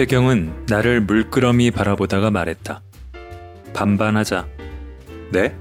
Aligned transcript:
고태경은 0.00 0.64
나를 0.66 1.02
물끄러미 1.02 1.72
바라보다가 1.72 2.30
말했다. 2.30 2.80
반반하자. 3.74 4.46
네? 5.30 5.54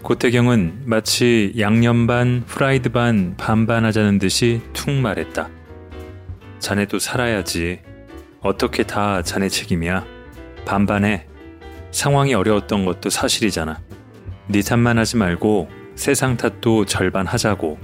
고태경은 0.00 0.84
마치 0.86 1.52
양념 1.58 2.06
반, 2.06 2.42
프라이드 2.46 2.88
반, 2.88 3.34
반반하자는 3.36 4.18
듯이 4.18 4.62
툭 4.72 4.92
말했다. 4.92 5.50
자네도 6.58 6.98
살아야지. 6.98 7.80
어떻게 8.40 8.82
다 8.82 9.20
자네 9.20 9.50
책임이야. 9.50 10.06
반반해. 10.64 11.26
상황이 11.90 12.32
어려웠던 12.32 12.86
것도 12.86 13.10
사실이잖아. 13.10 13.78
네 14.46 14.62
탓만 14.62 14.96
하지 14.96 15.18
말고 15.18 15.68
세상 15.96 16.38
탓도 16.38 16.86
절반 16.86 17.26
하자고. 17.26 17.78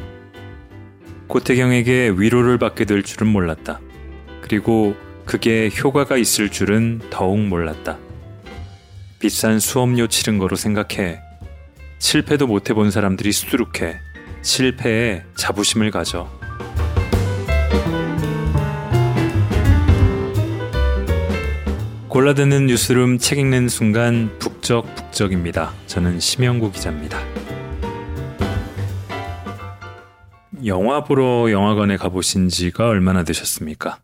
고태경에게 1.26 2.14
위로를 2.16 2.56
받게 2.56 2.86
될 2.86 3.02
줄은 3.02 3.30
몰랐다. 3.30 3.80
그리고 4.40 4.96
그게 5.28 5.68
효과가 5.68 6.16
있을 6.16 6.48
줄은 6.48 7.02
더욱 7.10 7.38
몰랐다. 7.38 7.98
비싼 9.18 9.60
수업료 9.60 10.06
치른 10.06 10.38
거로 10.38 10.56
생각해. 10.56 11.20
실패도 11.98 12.46
못 12.46 12.70
해본 12.70 12.90
사람들이 12.90 13.30
수두룩해. 13.32 14.00
실패에 14.40 15.24
자부심을 15.36 15.90
가져. 15.90 16.30
골라드는 22.08 22.64
뉴스룸 22.64 23.18
책 23.18 23.38
읽는 23.38 23.68
순간 23.68 24.34
북적북적입니다. 24.38 25.74
저는 25.86 26.20
심영구 26.20 26.72
기자입니다. 26.72 27.20
영화 30.64 31.04
보러 31.04 31.52
영화관에 31.52 31.98
가보신 31.98 32.48
지가 32.48 32.88
얼마나 32.88 33.24
되셨습니까? 33.24 33.98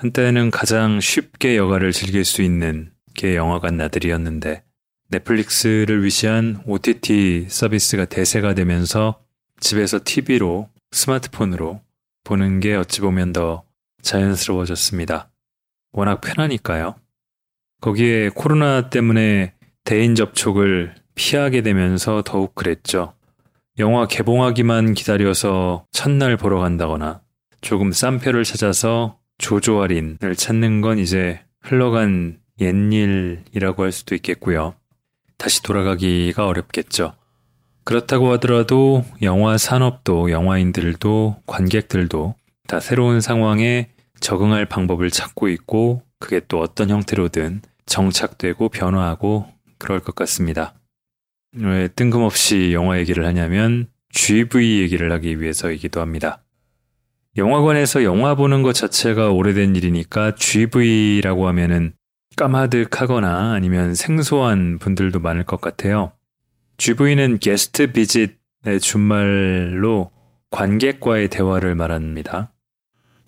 한때는 0.00 0.52
가장 0.52 1.00
쉽게 1.00 1.56
여가를 1.56 1.90
즐길 1.90 2.24
수 2.24 2.42
있는 2.42 2.92
게 3.14 3.34
영화관 3.34 3.76
나들이었는데 3.76 4.62
넷플릭스를 5.10 6.04
위시한 6.04 6.62
OTT 6.66 7.46
서비스가 7.48 8.04
대세가 8.04 8.54
되면서 8.54 9.20
집에서 9.58 9.98
TV로 10.04 10.68
스마트폰으로 10.92 11.80
보는 12.22 12.60
게 12.60 12.76
어찌 12.76 13.00
보면 13.00 13.32
더 13.32 13.64
자연스러워졌습니다. 14.02 15.30
워낙 15.90 16.20
편하니까요. 16.20 16.94
거기에 17.80 18.28
코로나 18.28 18.90
때문에 18.90 19.54
대인 19.82 20.14
접촉을 20.14 20.94
피하게 21.16 21.62
되면서 21.62 22.22
더욱 22.24 22.54
그랬죠. 22.54 23.14
영화 23.80 24.06
개봉하기만 24.06 24.94
기다려서 24.94 25.86
첫날 25.90 26.36
보러 26.36 26.60
간다거나 26.60 27.20
조금 27.60 27.90
싼 27.90 28.20
표를 28.20 28.44
찾아서 28.44 29.18
조조 29.38 29.80
할인을 29.80 30.36
찾는 30.36 30.80
건 30.80 30.98
이제 30.98 31.40
흘러간 31.62 32.38
옛일이라고 32.60 33.84
할 33.84 33.92
수도 33.92 34.14
있겠고요. 34.14 34.74
다시 35.36 35.62
돌아가기가 35.62 36.46
어렵겠죠. 36.46 37.14
그렇다고 37.84 38.32
하더라도 38.32 39.04
영화 39.22 39.56
산업도 39.56 40.30
영화인들도 40.30 41.42
관객들도 41.46 42.34
다 42.66 42.80
새로운 42.80 43.20
상황에 43.20 43.88
적응할 44.20 44.66
방법을 44.66 45.10
찾고 45.10 45.48
있고 45.48 46.02
그게 46.18 46.40
또 46.48 46.60
어떤 46.60 46.90
형태로든 46.90 47.62
정착되고 47.86 48.68
변화하고 48.68 49.46
그럴 49.78 50.00
것 50.00 50.14
같습니다. 50.14 50.74
왜 51.56 51.88
뜬금없이 51.88 52.72
영화 52.74 52.98
얘기를 52.98 53.24
하냐면 53.24 53.88
GV 54.10 54.80
얘기를 54.80 55.10
하기 55.12 55.40
위해서이기도 55.40 56.00
합니다. 56.00 56.42
영화관에서 57.38 58.02
영화 58.02 58.34
보는 58.34 58.62
것 58.62 58.72
자체가 58.72 59.30
오래된 59.30 59.76
일이니까 59.76 60.34
GV라고 60.34 61.46
하면은 61.48 61.92
까마득하거나 62.36 63.52
아니면 63.52 63.94
생소한 63.94 64.78
분들도 64.78 65.20
많을 65.20 65.44
것 65.44 65.60
같아요. 65.60 66.12
GV는 66.78 67.38
게스트 67.38 67.92
비짓의 67.92 68.80
준말로 68.80 70.10
관객과의 70.50 71.28
대화를 71.28 71.76
말합니다. 71.76 72.52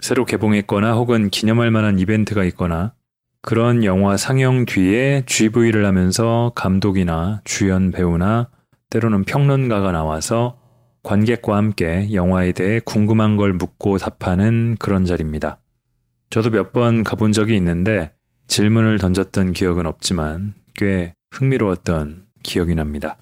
새로 0.00 0.25
개봉했거나 0.25 0.94
혹은 0.94 1.31
기념할 1.31 1.70
만한 1.70 2.00
이벤트가 2.00 2.43
있거나 2.44 2.94
그런 3.43 3.84
영화 3.84 4.16
상영 4.16 4.66
뒤에 4.66 5.22
GV를 5.26 5.87
하면서 5.87 6.50
감독이나 6.56 7.43
주연 7.44 7.93
배우나 7.93 8.49
때로는 8.91 9.25
평론가가 9.25 9.93
나와서 9.93 10.59
관객과 11.03 11.56
함께 11.56 12.12
영화에 12.12 12.53
대해 12.53 12.81
궁금한 12.84 13.37
걸 13.37 13.53
묻고 13.53 13.99
답하는 13.99 14.77
그런 14.78 15.05
자리입니다. 15.05 15.59
저도 16.31 16.50
몇 16.50 16.72
번 16.72 17.03
가본 17.03 17.33
적이 17.33 17.56
있는데 17.56 18.12
질문을 18.47 18.99
던졌던 18.99 19.53
기억은 19.53 19.87
없지만 19.87 20.55
꽤 20.75 21.15
흥미로웠던 21.33 22.27
기억이 22.43 22.75
납니다. 22.75 23.16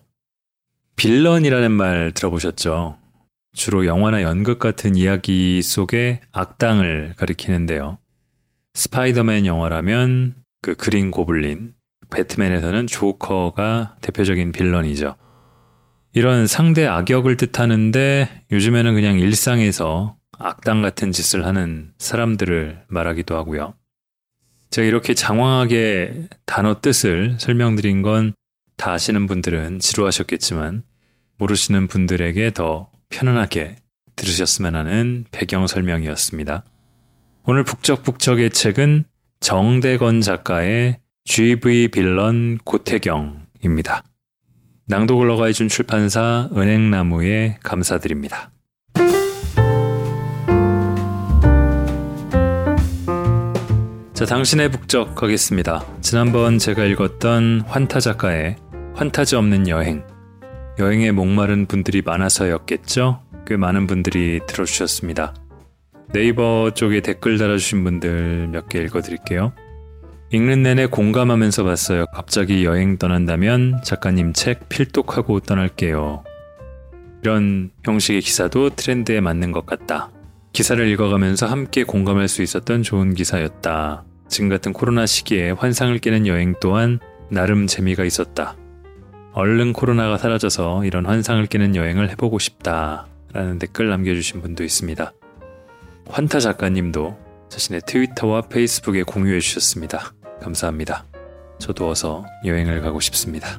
빌런이라는 0.97 1.71
말 1.71 2.13
들어보셨죠? 2.13 2.99
주로 3.55 3.87
영화나 3.87 4.23
연극 4.23 4.59
같은 4.59 4.97
이야기 4.97 5.63
속의 5.63 6.21
악당을 6.33 7.15
가리키는데요. 7.17 7.99
스파이더맨 8.75 9.47
영화라면 9.47 10.35
그 10.63 10.75
그린 10.75 11.11
고블린, 11.11 11.75
배트맨에서는 12.11 12.87
조커가 12.87 13.97
대표적인 14.01 14.53
빌런이죠. 14.53 15.17
이런 16.19 16.47
상대 16.47 16.87
악역을 16.87 17.37
뜻하는데 17.37 18.45
요즘에는 18.51 18.95
그냥 18.95 19.19
일상에서 19.19 20.17
악당 20.39 20.83
같은 20.83 21.13
짓을 21.13 21.47
하는 21.47 21.93
사람들을 21.99 22.85
말하기도 22.89 23.37
하고요. 23.37 23.75
제가 24.71 24.87
이렇게 24.87 25.15
장황하게 25.15 26.29
단어 26.45 26.81
뜻을 26.81 27.37
설명드린 27.39 28.03
건 28.03 28.33
다 28.79 28.93
아시는 28.93 29.27
분들은 29.27 29.81
지루하셨겠지만 29.81 30.85
모르시는 31.37 31.89
분들에게 31.89 32.53
더 32.53 32.91
편안하게 33.11 33.77
들으셨으면 34.17 34.77
하는 34.77 35.27
배경 35.33 35.67
설명이었습니다. 35.67 36.65
오늘 37.45 37.65
북적북적의 37.65 38.51
책은 38.51 39.05
정대건 39.41 40.21
작가의 40.21 41.01
GV 41.25 41.89
빌런 41.89 42.59
고태경입니다. 42.59 44.05
낭독을 44.91 45.31
허가해준 45.31 45.69
출판사 45.69 46.49
은행나무에 46.57 47.59
감사드립니다. 47.63 48.51
자, 54.15 54.25
당신의 54.25 54.71
북적 54.71 55.15
가겠습니다. 55.15 55.85
지난번 56.01 56.59
제가 56.59 56.85
읽었던 56.87 57.63
환타 57.67 58.01
작가의 58.01 58.57
환타지 58.95 59.37
없는 59.37 59.69
여행. 59.69 60.05
여행에 60.79 61.13
목마른 61.13 61.67
분들이 61.67 62.03
많아서였겠죠? 62.03 63.21
꽤 63.47 63.57
많은 63.57 63.87
분들이 63.87 64.41
들어주셨습니다. 64.47 65.35
네이버 66.13 66.73
쪽에 66.75 67.01
댓글 67.03 67.37
달아주신 67.37 67.85
분들 67.85 68.49
몇 68.49 68.69
개 68.69 68.81
읽어드릴게요. 68.81 69.53
읽는 70.31 70.63
내내 70.63 70.87
공감하면서 70.87 71.65
봤어요. 71.65 72.05
갑자기 72.13 72.67
여행 72.67 72.99
떠난다면 72.99 73.81
작가님 73.83 74.35
책 74.35 74.69
필독하고 74.69 75.41
떠날게요. 75.41 76.23
이런 77.23 77.71
형식의 77.85 78.21
기사도 78.21 78.71
트렌드에 78.71 79.21
맞는 79.21 79.53
것 79.53 79.65
같다. 79.65 80.11
기사를 80.53 80.87
읽어가면서 80.87 81.47
함께 81.47 81.83
공감할 81.83 82.29
수 82.29 82.43
있었던 82.43 82.83
좋은 82.83 83.15
기사였다. 83.15 84.05
지금 84.29 84.51
같은 84.51 84.75
코로나 84.75 85.07
시기에 85.07 85.53
환상을 85.53 85.97
깨는 85.99 86.27
여행 86.27 86.55
또한 86.61 87.01
나름 87.31 87.67
재미가 87.67 88.05
있었다. 88.05 88.55
얼른 89.33 89.73
코로나가 89.73 90.19
사라져서 90.19 90.85
이런 90.85 91.07
환상을 91.07 91.47
깨는 91.47 91.75
여행을 91.75 92.11
해보고 92.11 92.39
싶다. 92.39 93.07
라는 93.33 93.59
댓글 93.59 93.89
남겨주신 93.89 94.43
분도 94.43 94.63
있습니다. 94.63 95.11
환타 96.07 96.41
작가님도 96.41 97.17
자신의 97.49 97.83
트위터와 97.87 98.43
페이스북에 98.43 99.05
공유해 99.05 99.41
주셨습니다. 99.41 100.13
감사합니다. 100.41 101.05
저도 101.59 101.91
어서 101.91 102.25
여행을 102.45 102.81
가고 102.81 103.01
싶습니다. 103.01 103.59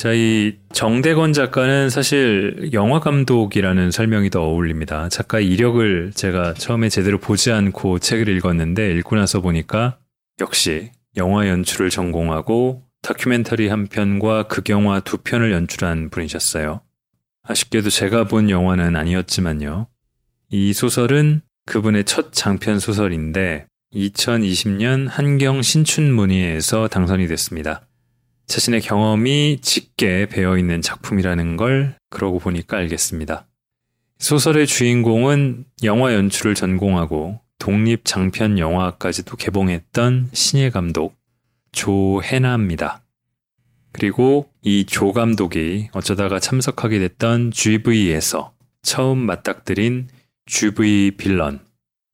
자, 0.00 0.14
이 0.14 0.56
정대건 0.72 1.34
작가는 1.34 1.90
사실 1.90 2.70
영화 2.72 3.00
감독이라는 3.00 3.90
설명이 3.90 4.30
더 4.30 4.40
어울립니다. 4.42 5.10
작가의 5.10 5.46
이력을 5.46 6.12
제가 6.14 6.54
처음에 6.54 6.88
제대로 6.88 7.18
보지 7.18 7.52
않고 7.52 7.98
책을 7.98 8.34
읽었는데 8.36 8.94
읽고 8.94 9.16
나서 9.16 9.42
보니까 9.42 9.98
역시 10.40 10.90
영화 11.18 11.46
연출을 11.48 11.90
전공하고 11.90 12.82
다큐멘터리 13.02 13.68
한 13.68 13.88
편과 13.88 14.44
극영화 14.44 15.00
두 15.00 15.18
편을 15.18 15.52
연출한 15.52 16.08
분이셨어요. 16.08 16.80
아쉽게도 17.42 17.90
제가 17.90 18.24
본 18.24 18.48
영화는 18.48 18.96
아니었지만요. 18.96 19.86
이 20.50 20.72
소설은 20.72 21.42
그분의 21.66 22.04
첫 22.04 22.32
장편 22.32 22.80
소설인데 22.80 23.66
2020년 23.94 25.06
한경 25.08 25.62
신춘문예에서 25.62 26.88
당선이 26.88 27.28
됐습니다. 27.28 27.86
자신의 28.46 28.80
경험이 28.80 29.58
짙게 29.62 30.26
배어 30.26 30.58
있는 30.58 30.82
작품이라는 30.82 31.56
걸 31.56 31.94
그러고 32.10 32.40
보니까 32.40 32.78
알겠습니다. 32.78 33.46
소설의 34.18 34.66
주인공은 34.66 35.66
영화 35.84 36.14
연출을 36.14 36.56
전공하고 36.56 37.40
독립 37.58 38.04
장편 38.04 38.58
영화까지도 38.58 39.36
개봉했던 39.36 40.30
신예 40.32 40.70
감독 40.70 41.14
조해나입니다. 41.72 43.02
그리고 43.92 44.48
이 44.62 44.84
조 44.84 45.12
감독이 45.12 45.88
어쩌다가 45.92 46.40
참석하게 46.40 46.98
됐던 46.98 47.52
GV에서 47.52 48.52
처음 48.82 49.18
맞닥뜨린 49.18 50.08
GV 50.50 51.12
빌런 51.12 51.60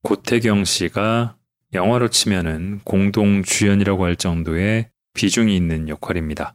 고태경 0.03 0.63
씨가 0.63 1.37
영화로 1.73 2.09
치면은 2.09 2.79
공동 2.83 3.41
주연이라고 3.41 4.05
할 4.05 4.15
정도의 4.15 4.89
비중이 5.15 5.55
있는 5.55 5.89
역할입니다. 5.89 6.53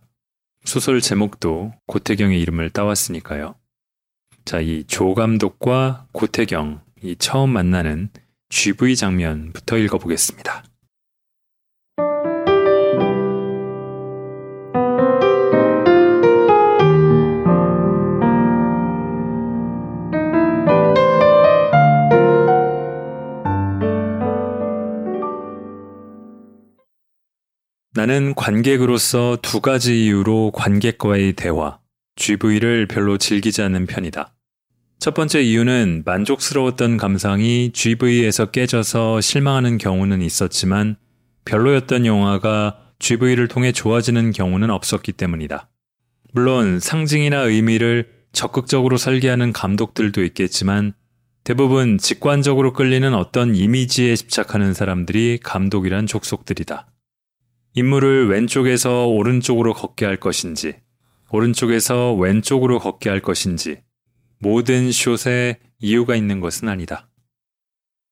소설 0.65 1.01
제목도 1.01 1.75
고태경의 1.89 2.41
이름을 2.41 2.71
따왔으니까요. 2.71 3.57
자, 4.45 4.61
이 4.61 4.85
조 4.87 5.15
감독과 5.15 6.07
고태경 6.13 6.83
이 7.03 7.17
처음 7.17 7.51
만나는 7.51 8.11
GV 8.49 8.95
장면부터 8.95 9.77
읽어보겠습니다. 9.79 10.63
나는 27.95 28.35
관객으로서 28.35 29.37
두 29.43 29.61
가지 29.61 30.07
이유로 30.07 30.53
관객과의 30.53 31.35
대화, 31.35 31.79
GV를 32.17 32.87
별로 32.87 33.19
즐기지 33.19 33.61
않는 33.61 33.87
편이다. 33.87 34.33
첫 34.99 35.13
번째 35.13 35.43
이유는 35.43 36.05
만족스러웠던 36.07 36.97
감상이 36.97 37.71
GV에서 37.75 38.47
깨져서 38.47 39.21
실망하는 39.21 39.77
경우는 39.77 40.23
있었지만 40.23 40.97
별로였던 41.45 42.07
영화가 42.07 42.79
GV를 42.99 43.49
통해 43.49 43.73
좋아지는 43.73 44.31
경우는 44.31 44.71
없었기 44.71 45.13
때문이다. 45.13 45.69
물론 46.33 46.81
상징이나 46.81 47.41
의미를 47.41 48.09
적극적으로 48.33 48.97
설계하는 48.97 49.53
감독들도 49.53 50.25
있겠지만 50.25 50.95
대부분 51.45 51.99
직관적으로 51.99 52.73
끌리는 52.73 53.13
어떤 53.13 53.55
이미지에 53.55 54.17
집착하는 54.17 54.73
사람들이 54.73 55.41
감독이란 55.43 56.07
족속들이다. 56.07 56.92
인물을 57.75 58.29
왼쪽에서 58.29 59.07
오른쪽으로 59.07 59.73
걷게 59.73 60.05
할 60.05 60.19
것인지, 60.19 60.75
오른쪽에서 61.31 62.15
왼쪽으로 62.15 62.79
걷게 62.79 63.09
할 63.09 63.21
것인지, 63.21 63.79
모든 64.39 64.93
숏에 64.93 65.59
이유가 65.79 66.15
있는 66.15 66.41
것은 66.41 66.69
아니다. 66.69 67.09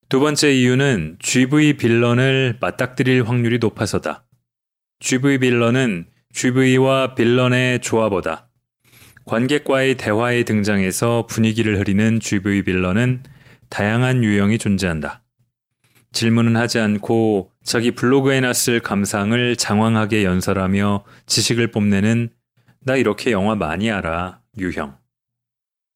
두 0.08 0.18
번째 0.18 0.52
이유는 0.52 1.18
GV 1.20 1.76
빌런을 1.76 2.56
맞닥뜨릴 2.60 3.28
확률이 3.28 3.58
높아서다. 3.58 4.24
GV 5.00 5.38
빌런은 5.38 6.06
GV와 6.32 7.14
빌런의 7.14 7.80
조합보다 7.80 8.48
관객과의 9.24 9.96
대화에 9.96 10.44
등장해서 10.44 11.26
분위기를 11.28 11.78
흐리는 11.78 12.18
GV 12.18 12.62
빌런은 12.62 13.22
다양한 13.68 14.24
유형이 14.24 14.58
존재한다. 14.58 15.22
질문은 16.12 16.56
하지 16.56 16.80
않고 16.80 17.49
자기 17.64 17.90
블로그에 17.92 18.40
놨을 18.40 18.80
감상을 18.82 19.56
장황하게 19.56 20.24
연설하며 20.24 21.04
지식을 21.26 21.70
뽐내는 21.70 22.30
나 22.80 22.96
이렇게 22.96 23.32
영화 23.32 23.54
많이 23.54 23.90
알아 23.90 24.40
유형. 24.58 24.96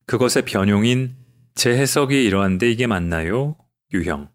그것의 0.07 0.45
변용인 0.45 1.15
제 1.55 1.71
해석이 1.77 2.25
이러한데 2.25 2.71
이게 2.71 2.87
맞나요? 2.87 3.57
유형. 3.93 4.29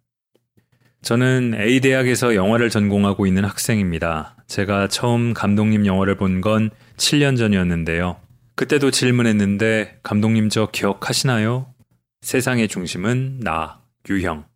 저는 1.01 1.53
A대학에서 1.57 2.35
영화를 2.35 2.69
전공하고 2.69 3.25
있는 3.25 3.45
학생입니다. 3.45 4.35
제가 4.47 4.87
처음 4.87 5.33
감독님 5.33 5.85
영화를 5.85 6.15
본 6.15 6.41
건 6.41 6.71
7년 6.97 7.37
전이었는데요. 7.37 8.17
그때도 8.55 8.91
질문했는데 8.91 9.99
감독님 10.03 10.49
저 10.49 10.65
기억하시나요? 10.71 11.73
세상의 12.21 12.67
중심은 12.67 13.39
나, 13.39 13.79
유형. 14.09 14.48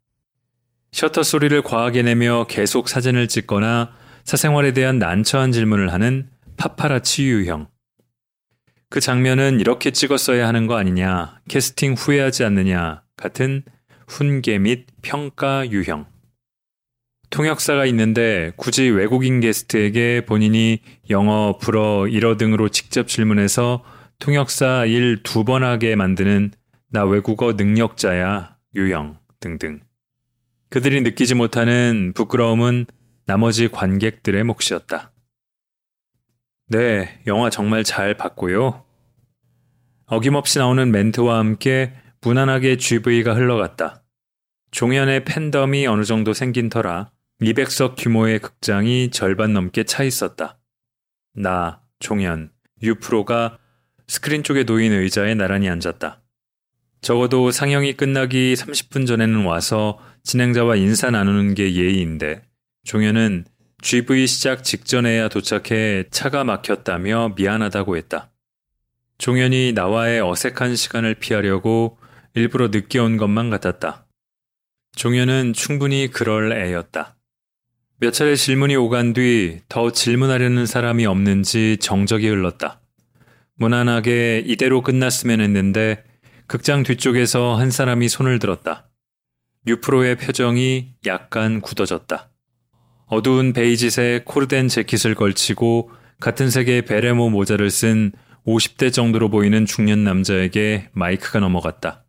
셔터 0.93 1.23
소리를 1.23 1.59
과하게 1.63 2.03
내며 2.03 2.45
계속 2.47 2.87
사진을 2.87 3.27
찍거나 3.27 3.91
사생활에 4.25 4.73
대한 4.73 4.99
난처한 4.99 5.51
질문을 5.51 5.91
하는 5.91 6.29
파파라치 6.55 7.25
유형. 7.25 7.67
그 8.89 8.99
장면은 8.99 9.59
이렇게 9.59 9.89
찍었어야 9.89 10.47
하는 10.47 10.67
거 10.67 10.77
아니냐, 10.77 11.41
캐스팅 11.49 11.93
후회하지 11.93 12.43
않느냐 12.43 13.01
같은 13.17 13.63
훈계 14.07 14.59
및 14.59 14.85
평가 15.01 15.69
유형. 15.71 16.05
통역사가 17.31 17.87
있는데 17.87 18.51
굳이 18.55 18.83
외국인 18.89 19.39
게스트에게 19.39 20.23
본인이 20.27 20.79
영어, 21.09 21.57
불어, 21.59 22.07
일어 22.07 22.37
등으로 22.37 22.69
직접 22.69 23.07
질문해서 23.07 23.83
통역사 24.19 24.85
일 24.85 25.23
두 25.23 25.43
번 25.43 25.63
하게 25.63 25.95
만드는 25.95 26.51
나 26.91 27.03
외국어 27.03 27.53
능력자야 27.53 28.57
유형 28.75 29.17
등등. 29.39 29.79
그들이 30.73 31.01
느끼지 31.01 31.35
못하는 31.35 32.13
부끄러움은 32.15 32.87
나머지 33.27 33.67
관객들의 33.67 34.43
몫이었다. 34.43 35.13
네, 36.69 37.21
영화 37.27 37.51
정말 37.51 37.83
잘 37.83 38.17
봤고요. 38.17 38.83
어김없이 40.07 40.57
나오는 40.57 40.91
멘트와 40.91 41.37
함께 41.37 41.93
무난하게 42.21 42.77
GV가 42.77 43.35
흘러갔다. 43.35 44.03
종현의 44.71 45.25
팬덤이 45.25 45.85
어느 45.85 46.05
정도 46.05 46.33
생긴 46.33 46.69
터라 46.69 47.11
200석 47.39 47.93
규모의 47.95 48.39
극장이 48.39 49.11
절반 49.11 49.53
넘게 49.53 49.83
차 49.83 50.01
있었다. 50.01 50.57
나, 51.35 51.83
종현, 51.99 52.51
유프로가 52.81 53.59
스크린 54.07 54.41
쪽에 54.41 54.63
놓인 54.63 54.91
의자에 54.91 55.35
나란히 55.35 55.69
앉았다. 55.69 56.22
적어도 57.03 57.51
상영이 57.51 57.93
끝나기 57.93 58.53
30분 58.53 59.05
전에는 59.05 59.43
와서 59.43 59.99
진행자와 60.23 60.77
인사 60.77 61.11
나누는 61.11 61.53
게 61.53 61.75
예의인데 61.75 62.43
종현은 62.85 63.43
GV 63.81 64.25
시작 64.25 64.63
직전에야 64.63 65.27
도착해 65.27 66.05
차가 66.11 66.45
막혔다며 66.45 67.33
미안하다고 67.35 67.97
했다. 67.97 68.31
종현이 69.17 69.73
나와의 69.73 70.21
어색한 70.21 70.77
시간을 70.77 71.15
피하려고 71.15 71.97
일부러 72.35 72.69
늦게 72.69 72.99
온 72.99 73.17
것만 73.17 73.49
같았다. 73.49 74.07
종현은 74.95 75.51
충분히 75.51 76.09
그럴 76.09 76.53
애였다. 76.53 77.17
몇 77.99 78.11
차례 78.11 78.37
질문이 78.37 78.77
오간 78.77 79.11
뒤 79.11 79.59
더 79.67 79.91
질문하려는 79.91 80.65
사람이 80.65 81.05
없는지 81.05 81.77
정적이 81.81 82.29
흘렀다. 82.29 82.79
무난하게 83.55 84.43
이대로 84.45 84.81
끝났으면 84.81 85.41
했는데 85.41 86.05
극장 86.47 86.83
뒤쪽에서 86.83 87.55
한 87.55 87.71
사람이 87.71 88.09
손을 88.09 88.39
들었다. 88.39 88.89
유프로의 89.67 90.17
표정이 90.17 90.95
약간 91.05 91.61
굳어졌다. 91.61 92.29
어두운 93.07 93.53
베이지색 93.53 94.25
코르덴 94.25 94.67
재킷을 94.67 95.15
걸치고 95.15 95.91
같은 96.19 96.49
색의 96.49 96.83
베레모 96.85 97.29
모자를 97.29 97.69
쓴 97.69 98.11
50대 98.45 98.91
정도로 98.91 99.29
보이는 99.29 99.65
중년 99.65 100.03
남자에게 100.03 100.89
마이크가 100.93 101.39
넘어갔다. 101.39 102.03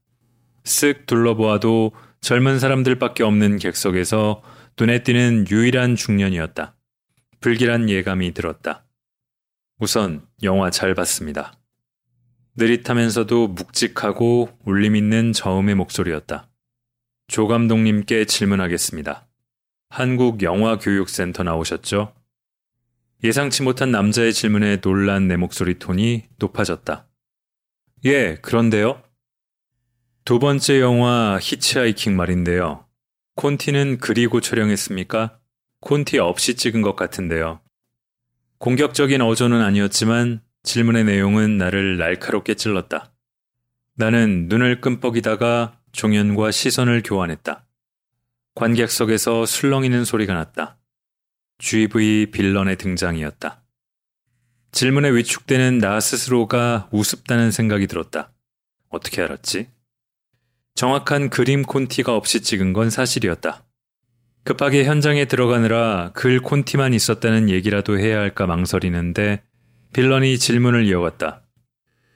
쓱 0.64 1.07
둘러보아도 1.07 1.93
젊은 2.21 2.59
사람들밖에 2.59 3.23
없는 3.23 3.59
객석에서 3.59 4.43
눈에 4.79 5.03
띄는 5.03 5.47
유일한 5.50 5.95
중년이었다. 5.95 6.75
불길한 7.41 7.91
예감이 7.91 8.33
들었다. 8.33 8.85
우선 9.79 10.23
영화 10.43 10.71
잘 10.71 10.95
봤습니다. 10.95 11.53
느릿하면서도 12.57 13.49
묵직하고 13.49 14.49
울림 14.65 14.97
있는 14.97 15.33
저음의 15.33 15.75
목소리였다. 15.75 16.49
조 17.27 17.47
감독님께 17.49 18.27
질문하겠습니다. 18.27 19.27
한국 19.89 20.43
영화교육센터 20.43 21.43
나오셨죠? 21.43 22.15
예상치 23.25 23.63
못한 23.63 23.91
남자의 23.91 24.33
질문에 24.33 24.81
놀란 24.81 25.29
내 25.29 25.37
목소리 25.37 25.79
톤이 25.79 26.25
높아졌다. 26.39 27.07
예, 28.05 28.37
그런데요? 28.43 29.03
두 30.25 30.39
번째 30.39 30.81
영화 30.81 31.39
히치하이킹 31.41 32.17
말인데요. 32.17 32.87
콘티는 33.37 33.99
그리고 33.99 34.41
촬영했습니까? 34.41 35.39
콘티 35.81 36.19
없이 36.19 36.55
찍은 36.55 36.83
것 36.83 36.97
같은데요. 36.97 37.61
공격적인 38.59 39.21
어조는 39.21 39.61
아니었지만 39.61 40.41
질문의 40.64 41.04
내용은 41.04 41.59
나를 41.59 41.99
날카롭게 41.99 42.54
찔렀다. 42.54 43.12
나는 43.97 44.49
눈을 44.49 44.80
끔뻑이다가 44.80 45.78
종현과 45.92 46.50
시선을 46.50 47.02
교환했다. 47.04 47.66
관객석에서 48.54 49.47
술렁이는 49.47 50.04
소리가 50.04 50.35
났다. 50.35 50.78
GV 51.59 52.30
빌런의 52.33 52.76
등장이었다. 52.76 53.62
질문에 54.73 55.11
위축되는 55.11 55.78
나 55.78 56.00
스스로가 56.00 56.88
우습다는 56.90 57.50
생각이 57.52 57.87
들었다. 57.87 58.33
어떻게 58.88 59.23
알았지? 59.23 59.68
정확한 60.75 61.30
그림 61.30 61.62
콘티가 61.62 62.16
없이 62.16 62.40
찍은 62.40 62.73
건 62.73 62.90
사실이었다. 62.90 63.64
급하게 64.44 64.85
현장에 64.85 65.26
들어가느라 65.26 66.11
글 66.14 66.40
콘티만 66.40 66.94
있었다는 66.94 67.50
얘기라도 67.50 67.99
해야 67.99 68.18
할까 68.18 68.47
망설이는데 68.47 69.42
빌런이 69.95 70.39
질문을 70.39 70.85
이어갔다. 70.87 71.47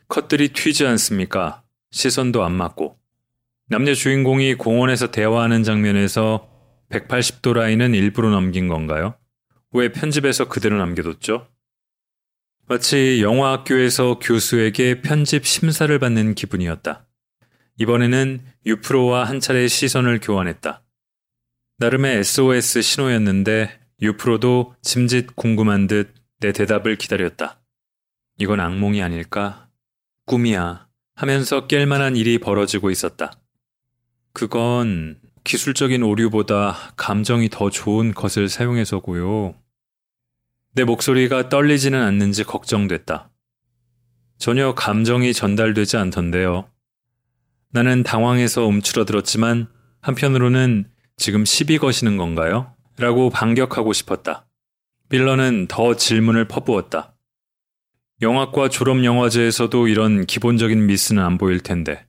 컷들이 0.09 0.49
튀지 0.49 0.87
않습니까? 0.87 1.63
시선도 1.91 2.45
안 2.45 2.53
맞고. 2.53 2.99
남녀 3.69 3.95
주인공이 3.95 4.55
공원에서 4.55 5.11
대화하는 5.11 5.63
장면에서 5.63 6.49
180도 6.91 7.55
라인은 7.55 7.95
일부러 7.95 8.31
넘긴 8.31 8.69
건가요? 8.69 9.15
왜 9.73 9.93
편집에서 9.93 10.49
그대로 10.49 10.77
남겨뒀죠? 10.79 11.49
마치 12.67 13.21
영화 13.23 13.53
학교에서 13.53 14.19
교수에게 14.19 15.01
편집 15.01 15.47
심사를 15.47 15.97
받는 15.99 16.35
기분이었다. 16.35 17.07
이번에는 17.79 18.41
유프로와 18.67 19.25
한 19.25 19.41
차례 19.41 19.69
시선을 19.69 20.21
교환했다. 20.21 20.83
나름의 21.79 22.19
SOS 22.19 22.83
신호였는데 22.83 23.79
유프로도 24.03 24.75
짐짓 24.83 25.37
궁금한 25.37 25.87
듯 25.87 26.19
내 26.41 26.53
대답을 26.53 26.97
기다렸다. 26.97 27.61
이건 28.39 28.61
악몽이 28.61 29.03
아닐까? 29.03 29.69
꿈이야. 30.25 30.87
하면서 31.17 31.67
깰 31.67 31.87
만한 31.87 32.15
일이 32.15 32.39
벌어지고 32.39 32.91
있었다. 32.91 33.33
그건 34.33 35.19
기술적인 35.43 36.05
오류보다 36.05 36.93
감정이 36.97 37.49
더 37.49 37.71
좋은 37.71 38.15
것을 38.15 38.49
사용해서고요. 38.49 39.57
내 40.75 40.85
목소리가 40.85 41.49
떨리지는 41.49 42.01
않는지 42.01 42.45
걱정됐다. 42.45 43.31
전혀 44.39 44.73
감정이 44.75 45.33
전달되지 45.33 45.97
않던데요. 45.97 46.71
나는 47.71 48.05
당황해서 48.05 48.65
움츠러들었지만 48.67 49.69
한편으로는 50.01 50.89
지금 51.17 51.45
시비 51.45 51.79
거시는 51.79 52.17
건가요? 52.17 52.73
라고 52.99 53.31
반격하고 53.31 53.93
싶었다. 53.93 54.47
빌런은 55.09 55.67
더 55.67 55.97
질문을 55.97 56.47
퍼부었다. 56.47 57.18
영화과 58.21 58.69
졸업 58.69 59.05
영화제에서도 59.05 59.87
이런 59.87 60.27
기본적인 60.27 60.87
미스는 60.87 61.23
안 61.23 61.39
보일 61.39 61.61
텐데 61.61 62.05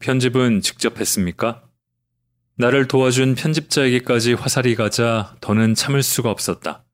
편집은 0.00 0.62
직접 0.62 0.98
했습니까? 0.98 1.62
나를 2.56 2.88
도와준 2.88 3.34
편집자에게까지 3.34 4.32
화살이 4.32 4.74
가자 4.74 5.36
더는 5.42 5.74
참을 5.74 6.02
수가 6.02 6.30
없었다. 6.30 6.84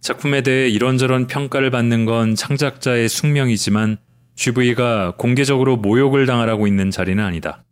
작품에 0.00 0.42
대해 0.42 0.68
이런저런 0.68 1.26
평가를 1.26 1.70
받는 1.70 2.06
건 2.06 2.34
창작자의 2.34 3.10
숙명이지만 3.10 3.98
GV가 4.36 5.14
공개적으로 5.18 5.76
모욕을 5.76 6.24
당하라고 6.24 6.66
있는 6.66 6.90
자리는 6.90 7.22
아니다. 7.22 7.64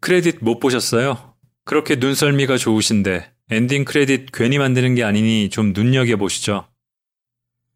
크레딧 0.00 0.38
못 0.42 0.60
보셨어요? 0.60 1.34
그렇게 1.64 1.96
눈썰미가 1.96 2.58
좋으신데 2.58 3.32
ending 3.50 3.86
credit 3.86 4.32
괜히 4.32 4.58
만드는 4.58 4.94
게 4.96 5.04
아니니 5.04 5.48
좀 5.48 5.72
눈여겨보시죠. 5.72 6.66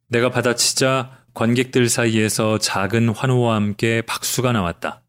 내가 0.09 0.31
받아치자 0.31 1.24
관객들 1.35 1.89
사이에서 1.89 2.59
작은 2.59 3.09
환호와 3.09 3.57
함께 3.57 4.03
박수가 4.03 4.53
나왔다. 4.53 5.03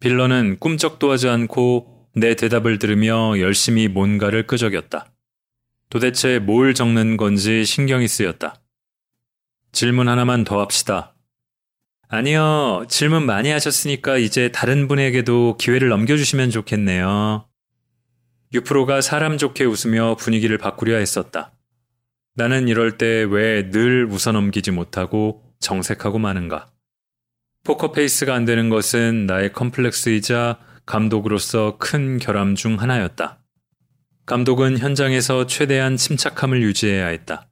villain은 0.00 0.58
꿈쩍도 0.58 1.10
하지 1.10 1.28
않고 1.28 2.08
내 2.14 2.34
대답을 2.34 2.78
들으며 2.78 3.38
열심히 3.40 3.88
뭔가를 3.88 4.46
끄적였다. 4.46 5.12
도대체 5.88 6.38
뭘 6.38 6.74
적는 6.74 7.16
건지 7.16 7.64
신경이 7.64 8.06
쓰였다. 8.06 8.60
질문 9.72 10.08
하나만 10.08 10.44
더 10.44 10.60
합시다. 10.60 11.14
아니요, 12.08 12.84
질문 12.88 13.24
많이 13.24 13.50
하셨으니까 13.50 14.18
이제 14.18 14.50
다른 14.50 14.88
분에게도 14.88 15.56
기회를 15.58 15.88
넘겨주시면 15.88 16.50
좋겠네요. 16.50 17.46
유프로가 18.52 19.00
사람 19.00 19.38
좋게 19.38 19.64
웃으며 19.64 20.16
분위기를 20.16 20.58
바꾸려 20.58 20.96
했었다. 20.96 21.52
나는 22.40 22.68
이럴 22.68 22.96
때 22.96 23.24
왜 23.24 23.70
늘 23.70 24.06
웃어넘기지 24.06 24.70
못하고 24.70 25.42
정색하고 25.60 26.18
마는가. 26.18 26.70
포커페이스가 27.64 28.34
안 28.34 28.46
되는 28.46 28.70
것은 28.70 29.26
나의 29.26 29.52
컴플렉스이자 29.52 30.58
감독으로서 30.86 31.76
큰 31.76 32.18
결함 32.18 32.54
중 32.54 32.80
하나였다. 32.80 33.42
감독은 34.24 34.78
현장에서 34.78 35.46
최대한 35.46 35.98
침착함을 35.98 36.62
유지해야 36.62 37.08
했다. 37.08 37.50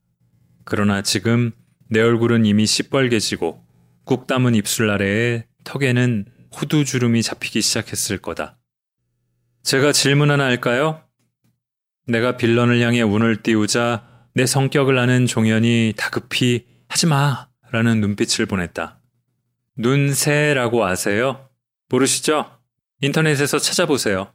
그러나 0.64 1.02
지금 1.02 1.52
내 1.90 2.00
얼굴은 2.00 2.46
이미 2.46 2.64
시뻘개지고 2.64 3.62
꾹 4.06 4.26
담은 4.26 4.54
입술 4.54 4.88
아래에 4.88 5.44
턱에는 5.64 6.24
후두 6.54 6.86
주름이 6.86 7.22
잡히기 7.22 7.60
시작했을 7.60 8.16
거다. 8.16 8.58
제가 9.64 9.92
질문 9.92 10.30
하나 10.30 10.44
할까요? 10.44 11.02
내가 12.06 12.38
빌런을 12.38 12.80
향해 12.80 13.02
운을 13.02 13.42
띄우자 13.42 14.07
내 14.38 14.46
성격을 14.46 14.96
아는 14.96 15.26
종현이 15.26 15.94
다급히 15.96 16.64
하지 16.86 17.08
마! 17.08 17.48
라는 17.72 18.00
눈빛을 18.00 18.46
보냈다. 18.46 19.00
눈새라고 19.76 20.84
아세요? 20.84 21.50
모르시죠? 21.88 22.48
인터넷에서 23.00 23.58
찾아보세요. 23.58 24.32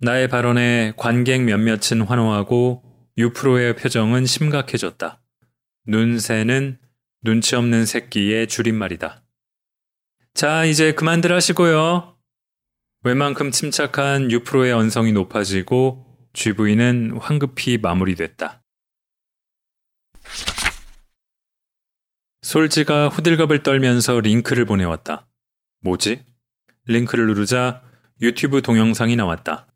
나의 0.00 0.26
발언에 0.26 0.92
관객 0.96 1.42
몇몇은 1.42 2.02
환호하고 2.04 2.82
유프로의 3.16 3.76
표정은 3.76 4.26
심각해졌다. 4.26 5.22
눈새는 5.86 6.80
눈치 7.22 7.54
없는 7.54 7.86
새끼의 7.86 8.48
줄임말이다. 8.48 9.22
자, 10.34 10.64
이제 10.64 10.90
그만들 10.90 11.32
하시고요. 11.32 12.16
웬만큼 13.04 13.52
침착한 13.52 14.32
유프로의 14.32 14.72
언성이 14.72 15.12
높아지고 15.12 16.04
GV는 16.32 17.18
황급히 17.20 17.78
마무리됐다. 17.78 18.64
솔지가 22.42 23.08
후들갑을 23.08 23.62
떨면서 23.62 24.20
링크를 24.20 24.64
보내왔다. 24.64 25.26
뭐지? 25.80 26.24
링크를 26.86 27.26
누르자 27.26 27.82
유튜브 28.20 28.62
동영상이 28.62 29.16
나왔다. 29.16 29.66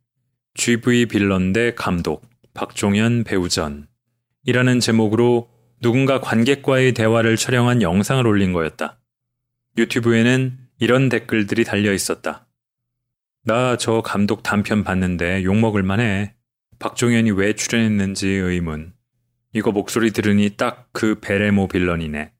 GV 0.54 1.06
빌런 1.06 1.52
대 1.52 1.74
감독, 1.74 2.28
박종현 2.54 3.24
배우전. 3.24 3.88
이라는 4.44 4.80
제목으로 4.80 5.50
누군가 5.80 6.20
관객과의 6.20 6.94
대화를 6.94 7.36
촬영한 7.36 7.82
영상을 7.82 8.26
올린 8.26 8.52
거였다. 8.52 9.00
유튜브에는 9.76 10.58
이런 10.78 11.08
댓글들이 11.08 11.64
달려 11.64 11.92
있었다. 11.92 12.46
나 13.44 13.76
저 13.76 14.02
감독 14.02 14.42
단편 14.42 14.84
봤는데 14.84 15.44
욕먹을 15.44 15.82
만해. 15.82 16.34
박종현이 16.78 17.30
왜 17.32 17.54
출연했는지 17.54 18.28
의문. 18.28 18.92
이거 19.52 19.72
목소리 19.72 20.10
들으니 20.12 20.50
딱 20.56 20.88
그 20.92 21.18
베레모 21.20 21.68
빌런이네. 21.68 22.32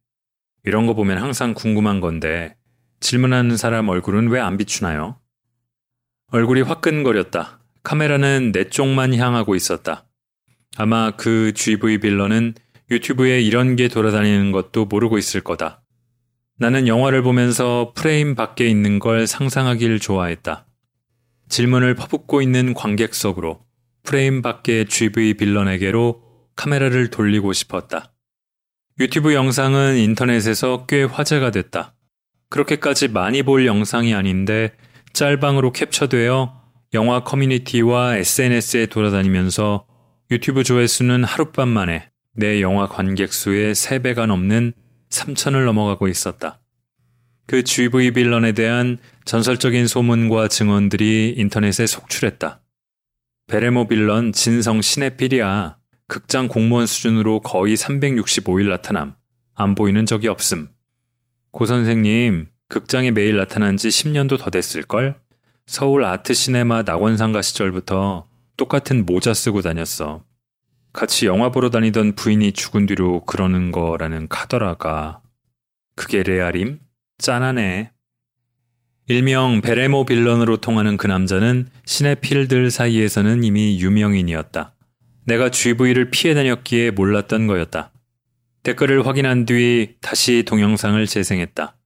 이런 0.65 0.87
거 0.87 0.95
보면 0.95 1.19
항상 1.19 1.55
궁금한 1.55 2.01
건데 2.01 2.57
질문하는 3.01 3.57
사람 3.57 3.89
얼굴은 3.89 4.29
왜 4.29 4.41
안 4.41 4.57
비추나요? 4.57 5.19
얼굴이 6.33 6.63
화끈거렸다. 6.63 7.61
카메라는 7.83 8.53
내 8.53 8.69
쪽만 8.69 9.15
향하고 9.15 9.55
있었다. 9.55 10.05
아마 10.77 11.11
그 11.17 11.53
GV 11.55 11.99
빌런은 11.99 12.55
유튜브에 12.91 13.41
이런 13.41 13.77
게 13.77 13.89
돌아다니는 13.89 14.53
것도 14.53 14.85
모르고 14.87 15.17
있을 15.19 15.41
거다. 15.41 15.83
나는 16.59 16.87
영화를 16.87 17.23
보면서 17.23 17.93
프레임 17.97 18.35
밖에 18.35 18.69
있는 18.69 18.99
걸 18.99 19.27
상상하길 19.27 19.99
좋아했다. 19.99 20.67
질문을 21.49 21.95
퍼붓고 21.95 22.43
있는 22.43 22.75
관객석으로 22.75 23.65
프레임 24.03 24.43
밖의 24.43 24.87
GV 24.87 25.35
빌런에게로 25.35 26.30
카메라를 26.61 27.09
돌리고 27.09 27.55
싶었다. 27.55 28.13
유튜브 28.99 29.33
영상은 29.33 29.97
인터넷에서 29.97 30.85
꽤 30.85 31.05
화제가 31.05 31.51
됐다. 31.53 31.95
그렇게까지 32.51 33.09
많이 33.09 33.43
볼 33.43 33.65
영상이 33.65 34.15
아닌데 34.15 34.77
짤방으로 35.15 35.73
캡처되어 35.73 36.61
영화 36.93 37.25
커뮤니티와 37.25 38.19
SNS에 38.19 38.87
돌아다니면서 38.87 39.87
유튜브 40.31 40.63
조회수는 40.63 41.25
하룻밤 41.25 41.67
만에 41.67 42.11
내 42.35 42.61
영화 42.61 42.87
관객 42.87 43.33
수의 43.33 43.75
3배가 43.75 44.27
넘는 44.27 44.75
3천을 45.09 45.65
넘어가고 45.65 46.09
있었다. 46.09 46.61
그 47.47 47.65
GV 47.65 48.11
빌런에 48.11 48.53
대한 48.53 48.99
전설적인 49.25 49.87
소문과 49.87 50.49
증언들이 50.49 51.37
인터넷에 51.39 51.87
속출했다. 51.87 52.61
베레모 53.47 53.89
빌런 53.89 54.33
진성 54.33 54.83
시네필이야. 54.83 55.80
극장 56.11 56.49
공무원 56.49 56.87
수준으로 56.87 57.39
거의 57.41 57.77
365일 57.77 58.69
나타남. 58.69 59.15
안 59.55 59.77
보이는 59.77 60.05
적이 60.07 60.27
없음. 60.27 60.69
고 61.53 61.67
선생님, 61.67 62.49
극장에 62.69 63.13
매일 63.13 63.37
나타난 63.37 63.77
지 63.77 63.91
10년도 63.91 64.37
더 64.41 64.51
됐을걸? 64.51 65.21
서울 65.67 66.05
아트 66.05 66.35
시네마 66.35 66.83
낙원상가 66.83 67.43
시절부터 67.43 68.27
똑같은 68.57 69.07
모자 69.07 69.33
쓰고 69.33 69.63
다녔어. 69.63 70.25
같이 70.93 71.27
영화 71.27 71.53
보러 71.53 71.71
다니던 71.71 72.17
부인이 72.17 72.51
죽은 72.55 72.87
뒤로 72.87 73.25
그러는 73.25 73.71
거라는 73.71 74.27
카더라가. 74.27 75.23
그게 75.95 76.25
레알임? 76.25 76.81
짠하네. 77.19 77.93
일명 79.07 79.61
베레모 79.61 80.07
빌런으로 80.07 80.57
통하는 80.57 80.97
그 80.97 81.07
남자는 81.07 81.69
시네필들 81.85 82.73
사이에서는 82.73 83.45
이미 83.45 83.81
유명인이었다. 83.81 84.75
내가 85.25 85.51
GV를 85.51 86.11
피해 86.11 86.35
다녔기에 86.35 86.93
몰랐던 86.93 87.47
거였다. 87.47 87.93
댓글을 88.63 89.07
확인한 89.07 89.47
뒤 89.47 89.97
다시 90.01 90.45
동영상을 90.45 91.05
재생했다. 91.07 91.77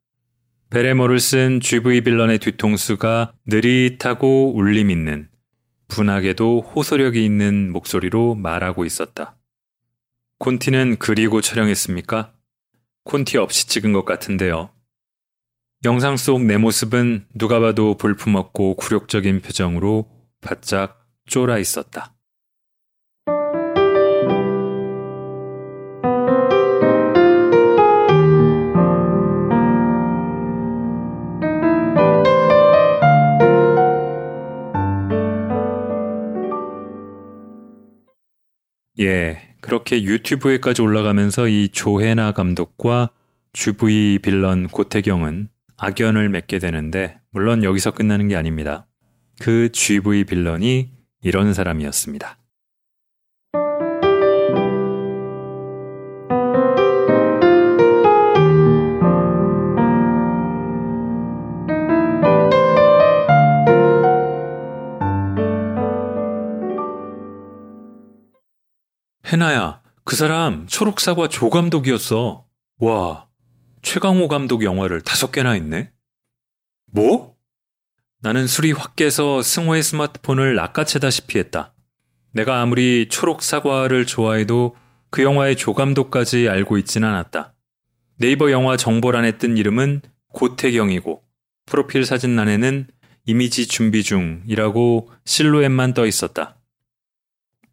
베레모를 0.71 1.21
쓴 1.21 1.61
GV 1.61 2.00
빌런의 2.00 2.38
뒤통수가 2.41 3.33
느릿하고 3.47 4.55
울림 4.57 4.91
있는 4.91 5.29
분하게도 5.88 6.62
호소력이 6.62 7.25
있는 7.25 7.71
목소리로 7.71 8.35
말하고 8.35 8.85
있었다. 8.85 9.37
콘티는 10.38 10.97
그리고 10.99 11.41
촬영했습니까? 11.41 12.33
콘티 13.05 13.37
없이 13.38 13.69
찍은 13.69 13.93
것 13.93 14.05
같은데요. 14.05 14.71
영상 15.85 16.17
속 16.17 16.41
내 16.41 16.57
모습은 16.57 17.26
누가 17.35 17.61
봐도 17.61 17.97
볼품없고 17.97 18.76
굴욕적인 18.76 19.43
표정으로 19.43 20.11
바짝 20.41 21.07
쫄아 21.26 21.59
있었다. 21.59 22.13
예, 39.01 39.57
그렇게 39.61 40.03
유튜브에까지 40.03 40.83
올라가면서 40.83 41.49
이 41.49 41.69
조혜나 41.71 42.33
감독과 42.33 43.11
주부이 43.53 44.21
빌런 44.23 44.69
고태경은 44.69 45.49
악연을 45.77 46.29
맺게 46.29 46.59
되는데 46.59 47.19
물론 47.31 47.65
여기서 47.65 47.91
끝나는 47.91 48.29
게 48.29 48.37
아닙니다. 48.37 48.87
그 49.41 49.71
GV 49.73 50.25
빌런이 50.25 50.93
이런 51.23 51.55
사람이었습니다. 51.55 52.39
해나야, 69.35 69.83
그 70.05 70.14
사람 70.14 70.69
초록사과 70.69 71.26
조 71.26 71.50
감독이었어. 71.50 72.47
와, 72.79 73.26
최강호 73.83 74.29
감독 74.29 74.62
영화를 74.62 75.00
다섯 75.00 75.33
개나 75.33 75.50
했네? 75.50 75.91
뭐? 76.87 77.35
나는 78.21 78.47
술이 78.47 78.71
확 78.71 78.95
깨서 78.95 79.43
승호의 79.43 79.83
스마트폰을 79.83 80.55
낚아채다시피 80.55 81.41
했다. 81.41 81.75
내가 82.31 82.62
아무리 82.62 83.09
초록 83.09 83.43
사과를 83.43 84.07
좋아해도 84.07 84.76
그 85.11 85.25
영화의 85.25 85.57
조 85.57 85.75
감독까지 85.75 86.49
알고 86.49 86.79
있진 86.79 87.03
않았다. 87.03 87.55
네이버 88.19 88.53
영화 88.53 88.76
정보란에 88.76 89.38
뜬 89.38 89.57
이름은 89.57 90.03
고태경이고 90.33 91.25
프로필 91.67 92.07
사진란에는 92.07 92.87
이미지 93.26 93.67
준비 93.67 94.05
중이라고 94.05 95.11
실루엣만 95.25 95.93
떠 95.93 96.07
있었다. 96.07 96.54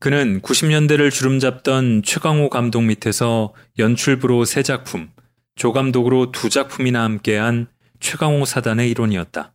그는 0.02 0.42
90년대를 0.42 1.12
주름잡던 1.12 2.02
최강호 2.02 2.50
감독 2.50 2.82
밑에서 2.82 3.54
연출부로 3.78 4.46
세 4.46 4.64
작품, 4.64 5.12
조감독으로 5.54 6.32
두 6.32 6.50
작품이나 6.50 7.04
함께한 7.04 7.68
최강호 8.00 8.46
사단의 8.46 8.90
일원이었다. 8.90 9.54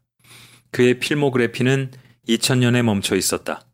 그의 0.70 1.00
필모그래피는 1.00 1.90
2000년에 2.28 2.82
멈춰 2.82 3.16
있었다. 3.16 3.66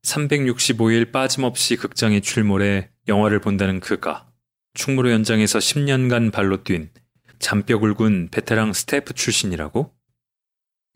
365일 0.00 1.12
빠짐없이 1.12 1.76
극장에 1.76 2.20
출몰해 2.20 2.88
영화를 3.06 3.40
본다는 3.40 3.78
그가 3.80 4.26
충무로 4.72 5.10
연장에서 5.10 5.58
10년간 5.58 6.32
발로 6.32 6.64
뛴 6.64 6.88
잔뼈 7.38 7.78
굵은 7.78 8.28
베테랑 8.30 8.72
스태프 8.72 9.12
출신이라고? 9.12 9.92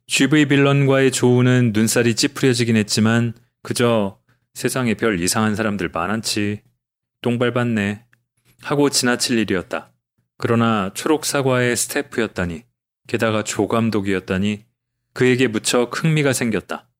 GV 0.07 0.47
빌런과의 0.47 1.13
조우는 1.13 1.73
눈살이 1.75 2.17
찌푸려지긴 2.17 2.77
했지만 2.77 3.35
그저 3.63 4.18
세상에 4.59 4.95
별 4.95 5.21
이상한 5.21 5.55
사람들 5.55 5.91
많았지. 5.91 6.63
똥밟았네. 7.23 8.05
하고 8.63 8.91
지나칠 8.91 9.39
일이었다. 9.39 9.93
그러나 10.37 10.91
초록 10.95 11.27
사과의 11.27 11.77
스태프였다니, 11.77 12.65
게다가 13.07 13.45
조감독이었다니 13.45 14.65
그에게 15.13 15.47
무척 15.47 16.03
흥미가 16.03 16.33
생겼다. 16.33 16.91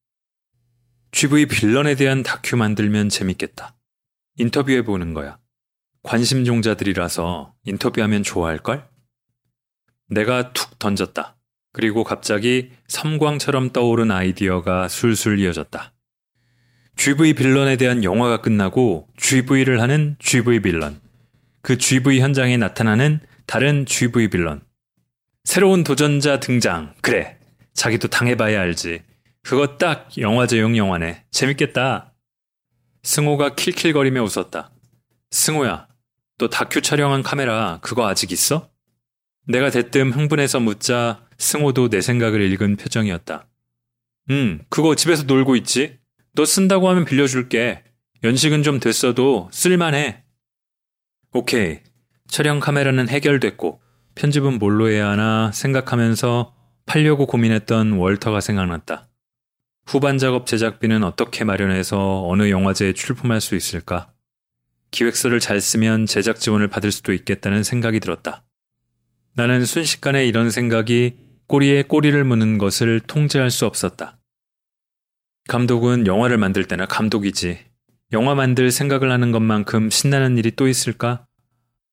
GV 1.11 1.47
빌런에 1.47 1.97
대한 1.97 2.23
다큐 2.23 2.57
만들면 2.57 3.09
재밌겠다. 3.09 3.77
인터뷰해 4.37 4.83
보는 4.83 5.13
거야. 5.13 5.41
관심 6.05 6.45
종자들이라서 6.45 7.57
인터뷰하면 7.65 8.23
좋아할걸? 8.23 8.89
내가 10.11 10.53
툭 10.53 10.79
던졌다. 10.79 11.37
그리고 11.73 12.05
갑자기 12.05 12.71
섬광처럼 12.87 13.71
떠오른 13.73 14.13
아이디어가 14.13 14.87
술술 14.87 15.41
이어졌다. 15.41 15.98
GV 16.99 17.35
빌런에 17.35 17.77
대한 17.77 18.03
영화가 18.03 18.41
끝나고 18.41 19.07
GV를 19.17 19.81
하는 19.81 20.17
GV 20.19 20.61
빌런. 20.61 21.01
그 21.63 21.79
GV 21.79 22.21
현장에 22.21 22.57
나타나는 22.57 23.21
다른 23.47 23.87
GV 23.87 24.29
빌런. 24.29 24.63
새로운 25.45 25.85
도전자 25.85 26.41
등장. 26.41 26.95
그래. 27.01 27.39
자기도 27.73 28.09
당해봐야 28.09 28.61
알지. 28.61 29.03
그거 29.45 29.79
딱 29.79 30.11
영화 30.19 30.49
제용 30.49 30.77
영화네. 30.77 31.25
재밌겠다. 31.31 32.15
승호가 33.05 33.55
킬킬거리며 33.55 34.21
웃었다. 34.25 34.73
승호야, 35.31 35.87
너 36.39 36.49
다큐 36.49 36.83
촬영한 36.83 37.23
카메라 37.23 37.79
그거 37.81 38.09
아직 38.09 38.33
있어? 38.33 38.69
내가 39.47 39.71
대뜸 39.71 40.11
흥분해서 40.11 40.59
묻자 40.59 41.25
승호도 41.39 41.91
내 41.91 42.01
생각을 42.01 42.43
읽은 42.43 42.77
표정이었다. 42.77 43.47
응, 44.31 44.65
그거 44.69 44.97
집에서 44.97 45.23
놀고 45.23 45.55
있지? 45.57 45.99
너 46.35 46.45
쓴다고 46.45 46.89
하면 46.89 47.05
빌려줄게. 47.05 47.83
연식은 48.25 48.63
좀 48.63 48.81
됐어도 48.81 49.49
쓸만해. 49.53 50.25
오케이. 51.33 51.81
촬영 52.29 52.61
카메라는 52.61 53.09
해결됐고 53.09 53.81
편집은 54.15 54.59
뭘로 54.59 54.89
해야 54.89 55.09
하나 55.09 55.51
생각하면서 55.53 56.55
팔려고 56.87 57.27
고민했던 57.27 57.93
월터가 57.93 58.41
생각났다. 58.41 59.09
후반 59.87 60.19
작업 60.19 60.47
제작비는 60.47 61.05
어떻게 61.05 61.45
마련해서 61.45 62.27
어느 62.29 62.51
영화제에 62.51 62.93
출품할 62.93 63.41
수 63.41 63.55
있을까? 63.55 64.13
기획서를 64.91 65.41
잘 65.41 65.61
쓰면 65.61 66.07
제작 66.07 66.41
지원을 66.41 66.69
받을 66.69 66.93
수도 66.93 67.13
있겠다는 67.13 67.63
생각이 67.63 68.01
들었다. 68.01 68.45
나는 69.35 69.65
순식간에 69.65 70.27
이런 70.27 70.51
생각이 70.51 71.17
꼬리에 71.47 71.85
꼬리를 71.85 72.23
무는 72.25 72.59
것을 72.59 73.01
통제할 73.01 73.51
수 73.51 73.65
없었다. 73.67 74.18
감독은 75.49 76.07
영화를 76.07 76.37
만들 76.37 76.67
때나 76.67 76.85
감독이지. 76.85 77.59
영화 78.13 78.35
만들 78.35 78.71
생각을 78.71 79.11
하는 79.11 79.33
것만큼 79.33 79.89
신나는 79.89 80.37
일이 80.37 80.51
또 80.55 80.69
있을까? 80.69 81.27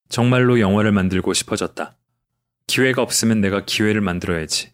정말로 0.09 0.59
영화를 0.59 0.91
만들고 0.91 1.33
싶어졌다. 1.33 1.95
기회가 2.67 3.01
없으면 3.01 3.39
내가 3.39 3.63
기회를 3.63 4.01
만들어야지. 4.01 4.73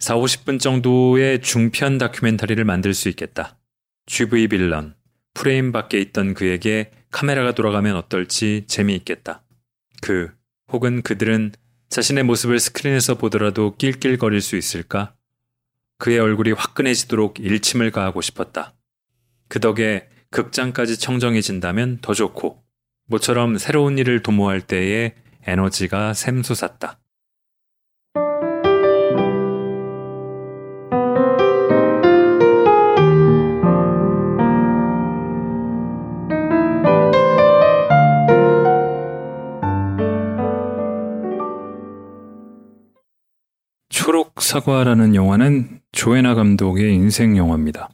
4, 0.00 0.16
50분 0.16 0.60
정도의 0.60 1.40
중편 1.40 1.96
다큐멘터리를 1.96 2.62
만들 2.62 2.92
수 2.92 3.08
있겠다. 3.08 3.56
GV 4.04 4.48
빌런, 4.48 4.94
프레임 5.32 5.72
밖에 5.72 5.98
있던 6.02 6.34
그에게 6.34 6.90
카메라가 7.10 7.54
돌아가면 7.54 7.96
어떨지 7.96 8.64
재미있겠다. 8.66 9.42
그, 10.02 10.30
혹은 10.70 11.00
그들은 11.00 11.52
자신의 11.88 12.24
모습을 12.24 12.58
스크린에서 12.58 13.14
보더라도 13.14 13.76
낄낄거릴 13.78 14.42
수 14.42 14.56
있을까? 14.56 15.14
그의 15.98 16.18
얼굴이 16.18 16.52
화끈해지도록 16.52 17.40
일침을 17.40 17.90
가하고 17.90 18.20
싶었다. 18.20 18.74
그 19.48 19.60
덕에 19.60 20.08
극장까지 20.30 20.98
청정해진다면 20.98 21.98
더 22.00 22.12
좋고, 22.14 22.62
모처럼 23.06 23.58
새로운 23.58 23.98
일을 23.98 24.22
도모할 24.22 24.60
때에 24.60 25.14
에너지가 25.46 26.14
샘솟았다. 26.14 26.98
초록 43.90 44.42
사과라는 44.42 45.14
영화는 45.14 45.83
조에나 46.04 46.34
감독의 46.34 46.94
인생 46.94 47.34
영화입니다. 47.38 47.88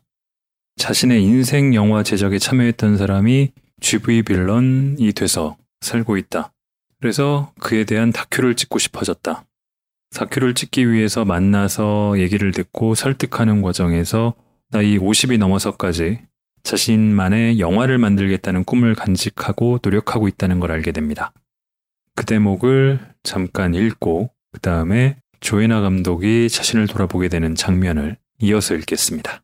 자신의 0.79 1.23
인생 1.23 1.77
영화 1.77 2.03
제작에 2.03 2.41
참여했던 2.41 2.97
사람이 2.97 3.53
GV 3.81 4.25
빌런이 4.25 5.13
돼서 5.13 5.57
살고 5.81 6.17
있다. 6.17 6.53
그래서 7.01 7.53
그에 7.61 7.85
대한 7.85 8.11
다큐를 8.11 8.57
찍고 8.57 8.81
싶어졌다. 8.81 9.45
사큐를 10.11 10.55
찍기 10.55 10.91
위해서 10.91 11.25
만나서 11.25 12.19
얘기를 12.19 12.51
듣고 12.51 12.97
설득하는 12.97 13.63
과정에서 13.63 14.35
나이 14.73 14.99
50이 14.99 15.39
넘어서까지 15.39 16.19
자신만의 16.65 17.61
영화를 17.61 17.99
만들겠다는 17.99 18.65
꿈을 18.65 18.97
간직하고 18.97 19.79
노력하고 19.85 20.27
있다는 20.27 20.59
걸 20.59 20.73
알게 20.73 20.91
됩니다. 20.91 21.33
그 22.17 22.27
대목을 22.27 22.99
잠깐 23.23 23.73
읽고 23.73 24.33
그 24.51 24.59
다음에 24.59 25.20
조에나 25.41 25.81
감독이 25.81 26.49
자신을 26.49 26.87
돌아보게 26.87 27.29
되는 27.29 27.55
장면을 27.55 28.19
이어서 28.41 28.75
읽겠습니다. 28.75 29.43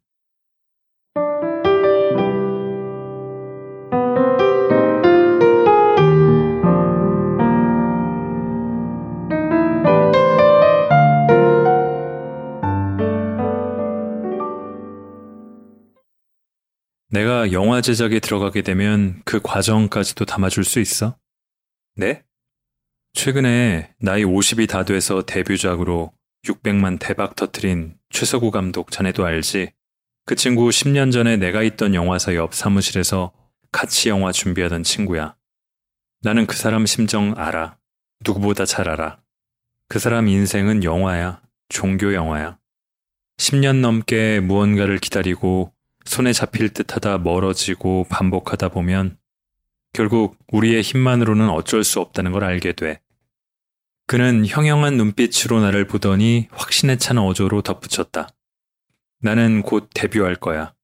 내가 17.08 17.50
영화 17.52 17.80
제작에 17.80 18.20
들어가게 18.20 18.60
되면 18.60 19.22
그 19.24 19.40
과정까지도 19.40 20.26
담아줄 20.26 20.64
수 20.64 20.80
있어? 20.80 21.16
네? 21.94 22.25
최근에 23.16 23.94
나이 23.98 24.24
50이 24.24 24.68
다 24.68 24.84
돼서 24.84 25.22
데뷔작으로 25.22 26.12
600만 26.44 26.98
대박 27.00 27.34
터트린 27.34 27.96
최서구 28.10 28.50
감독 28.50 28.90
자네도 28.90 29.24
알지? 29.24 29.72
그 30.26 30.34
친구 30.34 30.68
10년 30.68 31.10
전에 31.10 31.38
내가 31.38 31.62
있던 31.62 31.94
영화사 31.94 32.34
옆 32.34 32.54
사무실에서 32.54 33.32
같이 33.72 34.10
영화 34.10 34.32
준비하던 34.32 34.82
친구야. 34.82 35.34
나는 36.20 36.46
그 36.46 36.56
사람 36.56 36.84
심정 36.84 37.32
알아. 37.38 37.78
누구보다 38.20 38.66
잘 38.66 38.90
알아. 38.90 39.18
그 39.88 39.98
사람 39.98 40.28
인생은 40.28 40.84
영화야. 40.84 41.40
종교 41.70 42.12
영화야. 42.12 42.58
10년 43.38 43.80
넘게 43.80 44.40
무언가를 44.40 44.98
기다리고 44.98 45.72
손에 46.04 46.34
잡힐 46.34 46.68
듯 46.68 46.94
하다 46.94 47.18
멀어지고 47.18 48.04
반복하다 48.10 48.68
보면 48.68 49.16
결국 49.94 50.36
우리의 50.52 50.82
힘만으로는 50.82 51.48
어쩔 51.48 51.82
수 51.82 52.00
없다는 52.00 52.32
걸 52.32 52.44
알게 52.44 52.74
돼. 52.74 53.00
그는 54.08 54.46
형형한 54.46 54.96
눈빛으로 54.96 55.60
나를 55.60 55.86
보더니 55.86 56.46
확신에 56.52 56.96
찬 56.96 57.18
어조로 57.18 57.62
덧붙였다. 57.62 58.28
나는 59.20 59.62
곧 59.62 59.90
데뷔할 59.94 60.36
거야. 60.36 60.74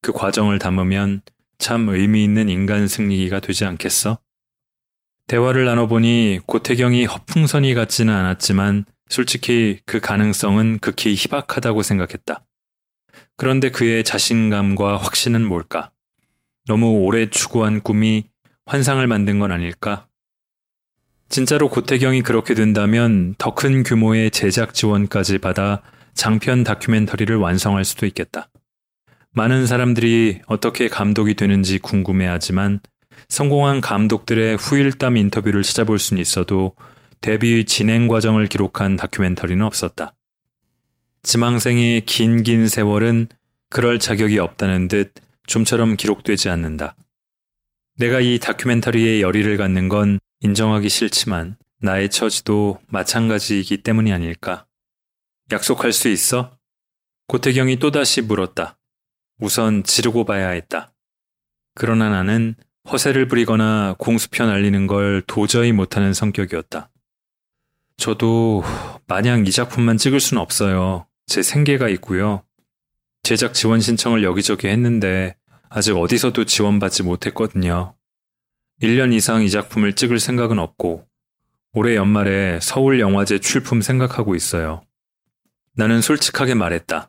그 0.00 0.12
과정을 0.12 0.60
담으면 0.60 1.22
참 1.58 1.88
의미 1.88 2.22
있는 2.22 2.48
인간 2.48 2.86
승리기가 2.86 3.40
되지 3.40 3.64
않겠어? 3.64 4.18
대화를 5.26 5.64
나눠보니 5.64 6.40
고태경이 6.46 7.04
허풍선이 7.06 7.74
같지는 7.74 8.14
않았지만 8.14 8.84
솔직히 9.08 9.80
그 9.84 9.98
가능성은 9.98 10.78
극히 10.78 11.14
희박하다고 11.14 11.82
생각했다. 11.82 12.44
그런데 13.36 13.70
그의 13.70 14.04
자신감과 14.04 14.98
확신은 14.98 15.44
뭘까? 15.44 15.90
너무 16.66 16.90
오래 17.00 17.28
추구한 17.28 17.80
꿈이 17.80 18.30
환상을 18.66 19.04
만든 19.08 19.40
건 19.40 19.50
아닐까? 19.50 20.06
진짜로 21.32 21.70
고태경이 21.70 22.20
그렇게 22.20 22.52
된다면 22.52 23.34
더 23.38 23.54
큰 23.54 23.84
규모의 23.84 24.30
제작 24.30 24.74
지원까지 24.74 25.38
받아 25.38 25.80
장편 26.12 26.62
다큐멘터리를 26.62 27.34
완성할 27.36 27.86
수도 27.86 28.04
있겠다. 28.04 28.50
많은 29.30 29.66
사람들이 29.66 30.42
어떻게 30.44 30.88
감독이 30.88 31.32
되는지 31.32 31.78
궁금해하지만 31.78 32.80
성공한 33.30 33.80
감독들의 33.80 34.58
후일담 34.58 35.16
인터뷰를 35.16 35.62
찾아볼 35.62 35.98
수는 35.98 36.20
있어도 36.20 36.74
데뷔 37.22 37.64
진행 37.64 38.08
과정을 38.08 38.48
기록한 38.48 38.96
다큐멘터리는 38.96 39.64
없었다. 39.64 40.12
지망생의 41.22 42.02
긴긴 42.02 42.68
세월은 42.68 43.28
그럴 43.70 43.98
자격이 43.98 44.38
없다는 44.38 44.88
듯 44.88 45.14
좀처럼 45.46 45.96
기록되지 45.96 46.50
않는다. 46.50 46.94
내가 47.96 48.20
이 48.20 48.38
다큐멘터리에 48.38 49.22
열의를 49.22 49.56
갖는 49.56 49.88
건 49.88 50.20
인정하기 50.44 50.88
싫지만 50.88 51.56
나의 51.80 52.10
처지도 52.10 52.80
마찬가지이기 52.88 53.84
때문이 53.84 54.12
아닐까. 54.12 54.66
약속할 55.52 55.92
수 55.92 56.08
있어? 56.08 56.58
고태경이 57.28 57.76
또다시 57.78 58.22
물었다. 58.22 58.76
우선 59.38 59.84
지르고 59.84 60.24
봐야 60.24 60.50
했다. 60.50 60.92
그러나 61.74 62.10
나는 62.10 62.56
허세를 62.90 63.28
부리거나 63.28 63.94
공수표 63.98 64.44
날리는 64.44 64.88
걸 64.88 65.22
도저히 65.28 65.70
못하는 65.70 66.12
성격이었다. 66.12 66.90
저도 67.96 68.64
마냥 69.06 69.46
이 69.46 69.50
작품만 69.52 69.96
찍을 69.96 70.18
수는 70.18 70.42
없어요. 70.42 71.06
제 71.26 71.42
생계가 71.42 71.88
있고요. 71.90 72.42
제작 73.22 73.54
지원 73.54 73.80
신청을 73.80 74.24
여기저기 74.24 74.66
했는데 74.66 75.36
아직 75.68 75.96
어디서도 75.96 76.46
지원받지 76.46 77.04
못했거든요. 77.04 77.94
1년 78.82 79.12
이상 79.14 79.44
이 79.44 79.50
작품을 79.50 79.92
찍을 79.92 80.18
생각은 80.18 80.58
없고 80.58 81.06
올해 81.72 81.94
연말에 81.94 82.58
서울 82.60 82.98
영화제 82.98 83.38
출품 83.38 83.80
생각하고 83.80 84.34
있어요. 84.34 84.82
나는 85.74 86.02
솔직하게 86.02 86.54
말했다. 86.54 87.08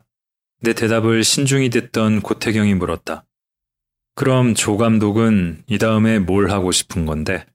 내 0.61 0.73
대답을 0.73 1.23
신중히 1.23 1.69
듣던 1.69 2.21
고태경이 2.21 2.75
물었다. 2.75 3.25
그럼 4.15 4.53
조 4.53 4.77
감독은 4.77 5.63
이 5.65 5.79
다음에 5.79 6.19
뭘 6.19 6.51
하고 6.51 6.71
싶은 6.71 7.05
건데? 7.07 7.45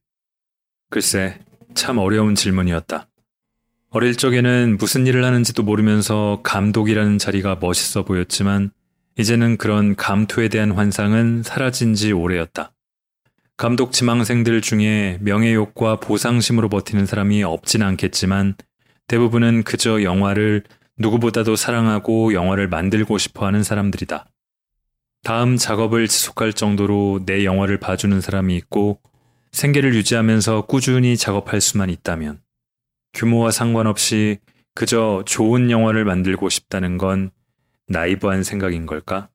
글쎄, 0.90 1.38
참 1.74 1.98
어려운 1.98 2.34
질문이었다. 2.34 3.08
어릴 3.90 4.16
적에는 4.16 4.76
무슨 4.78 5.06
일을 5.06 5.24
하는지도 5.24 5.62
모르면서 5.62 6.40
감독이라는 6.42 7.18
자리가 7.18 7.58
멋있어 7.60 8.04
보였지만 8.04 8.72
이제는 9.16 9.56
그런 9.56 9.94
감투에 9.94 10.48
대한 10.48 10.72
환상은 10.72 11.42
사라진 11.44 11.94
지 11.94 12.12
오래였다. 12.12 12.72
감독 13.58 13.90
지망생들 13.90 14.60
중에 14.60 15.18
명예욕과 15.20 15.96
보상심으로 15.96 16.68
버티는 16.68 17.06
사람이 17.06 17.42
없진 17.42 17.82
않겠지만 17.82 18.54
대부분은 19.08 19.64
그저 19.64 20.04
영화를 20.04 20.62
누구보다도 20.96 21.56
사랑하고 21.56 22.34
영화를 22.34 22.68
만들고 22.68 23.18
싶어 23.18 23.46
하는 23.46 23.64
사람들이다. 23.64 24.26
다음 25.24 25.56
작업을 25.56 26.06
지속할 26.06 26.52
정도로 26.52 27.22
내 27.26 27.44
영화를 27.44 27.80
봐주는 27.80 28.20
사람이 28.20 28.54
있고 28.58 29.00
생계를 29.50 29.92
유지하면서 29.96 30.66
꾸준히 30.66 31.16
작업할 31.16 31.60
수만 31.60 31.90
있다면 31.90 32.40
규모와 33.12 33.50
상관없이 33.50 34.38
그저 34.76 35.24
좋은 35.26 35.72
영화를 35.72 36.04
만들고 36.04 36.48
싶다는 36.48 36.96
건 36.96 37.32
나이브한 37.88 38.44
생각인 38.44 38.86
걸까? 38.86 39.30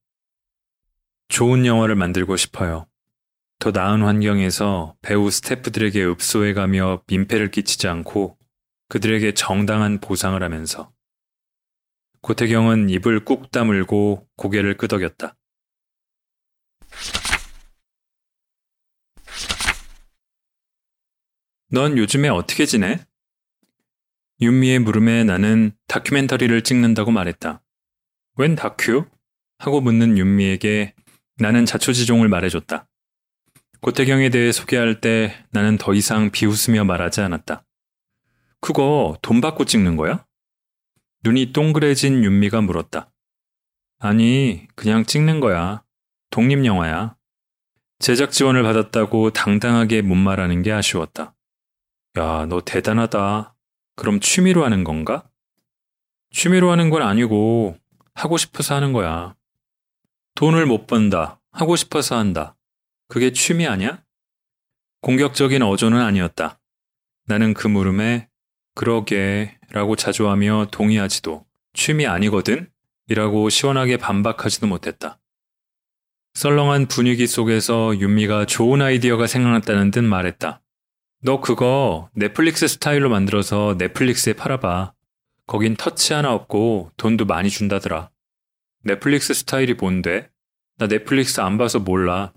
좋은 1.28 1.66
영화를 1.66 1.96
만들고 1.96 2.38
싶어요. 2.38 2.86
더 3.64 3.72
나은 3.72 4.02
환경에서 4.02 4.94
배우 5.02 5.32
스태프들에게 5.32 6.06
읍소해가며 6.06 7.04
민폐를 7.08 7.50
끼치지 7.50 7.88
않고 7.88 8.38
그들에게 8.90 9.36
정당한 9.36 10.02
보상을 10.02 10.44
하면서 10.44 10.92
고태경은 12.20 12.90
입을 12.90 13.24
꾹 13.24 13.52
다물고 13.52 14.28
고개를 14.36 14.76
끄덕였다. 14.76 15.38
넌 21.72 21.98
요즘에 21.98 22.28
어떻게 22.28 22.66
지내? 22.66 23.00
윤미의 24.42 24.80
물음에 24.80 25.24
나는 25.24 25.72
다큐멘터리를 25.88 26.64
찍는다고 26.64 27.12
말했다. 27.12 27.64
웬 28.36 28.56
다큐? 28.56 29.06
하고 29.58 29.80
묻는 29.80 30.18
윤미에게 30.18 30.96
나는 31.38 31.66
자초지종을 31.66 32.28
말해줬다. 32.28 32.90
고태경에 33.84 34.30
대해 34.30 34.54
소개할 34.54 35.02
때 35.02 35.46
나는 35.52 35.78
더 35.78 35.94
이상 35.94 36.32
비웃으며 36.32 36.86
말하지 36.86 37.20
않았다. 37.20 37.66
그거 38.62 39.18
돈 39.22 39.42
받고 39.42 39.66
찍는 39.66 39.98
거야? 39.98 40.26
눈이 41.26 41.52
동그래진 41.52 42.24
윤미가 42.24 42.62
물었다. 42.62 43.12
아니, 44.00 44.66
그냥 44.76 45.04
찍는 45.04 45.42
거야. 45.42 45.84
독립영화야. 46.30 47.18
제작 48.00 48.32
지원을 48.32 48.64
받았다고 48.64 49.32
당당하게 49.32 50.02
못 50.02 50.16
말하는 50.16 50.62
게 50.62 50.72
아쉬웠다. 50.72 51.36
야, 52.18 52.46
너 52.46 52.62
대단하다. 52.62 53.54
그럼 53.98 54.22
취미로 54.22 54.64
하는 54.64 54.86
건가? 54.86 55.30
취미로 56.32 56.72
하는 56.72 56.90
건 56.90 57.02
아니고 57.02 57.78
하고 58.14 58.38
싶어서 58.38 58.76
하는 58.76 58.94
거야. 58.94 59.36
돈을 60.36 60.68
못 60.68 60.88
번다. 60.88 61.42
하고 61.52 61.76
싶어서 61.76 62.18
한다. 62.18 62.56
그게 63.14 63.32
취미 63.32 63.68
아니야? 63.68 64.02
공격적인 65.02 65.62
어조는 65.62 66.02
아니었다. 66.02 66.60
나는 67.28 67.54
그 67.54 67.68
물음에 67.68 68.28
그러게 68.74 69.56
라고 69.70 69.96
자조하며 69.96 70.70
동의하지도 70.72 71.46
취미 71.74 72.08
아니거든? 72.08 72.72
이라고 73.10 73.50
시원하게 73.50 73.98
반박하지도 73.98 74.66
못했다. 74.66 75.20
썰렁한 76.34 76.88
분위기 76.88 77.28
속에서 77.28 77.96
윤미가 78.00 78.48
좋은 78.48 78.82
아이디어가 78.82 79.28
생각났다는 79.28 79.92
듯 79.92 80.04
말했다. 80.04 80.64
너 81.22 81.40
그거 81.40 82.10
넷플릭스 82.16 82.68
스타일로 82.68 83.12
만들어서 83.12 83.76
넷플릭스에 83.78 84.34
팔아봐. 84.34 84.92
거긴 85.46 85.76
터치 85.76 86.14
하나 86.14 86.34
없고 86.34 86.90
돈도 86.98 87.26
많이 87.26 87.52
준다더라. 87.52 88.10
넷플릭스 88.86 89.36
스타일이 89.36 89.76
뭔데? 89.76 90.32
나 90.80 90.88
넷플릭스 90.88 91.42
안 91.42 91.60
봐서 91.60 91.78
몰라. 91.78 92.34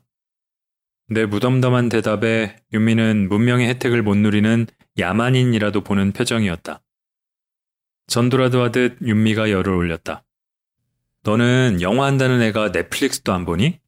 내 1.09 1.25
무덤덤한 1.25 1.89
대답에 1.89 2.57
윤미는 2.73 3.29
문명의 3.29 3.69
혜택을 3.69 4.03
못 4.03 4.17
누리는 4.17 4.67
야만인이라도 4.99 5.83
보는 5.83 6.13
표정이었다. 6.13 6.83
전도라도 8.09 8.63
하듯 8.63 8.99
윤미가 9.03 9.51
열을 9.51 9.73
올렸다. 9.73 10.25
너는 11.23 11.79
영화 11.81 12.07
한다는 12.07 12.41
애가 12.43 12.73
넷플릭스도 12.73 13.33
안 13.33 13.45
보니? 13.45 13.81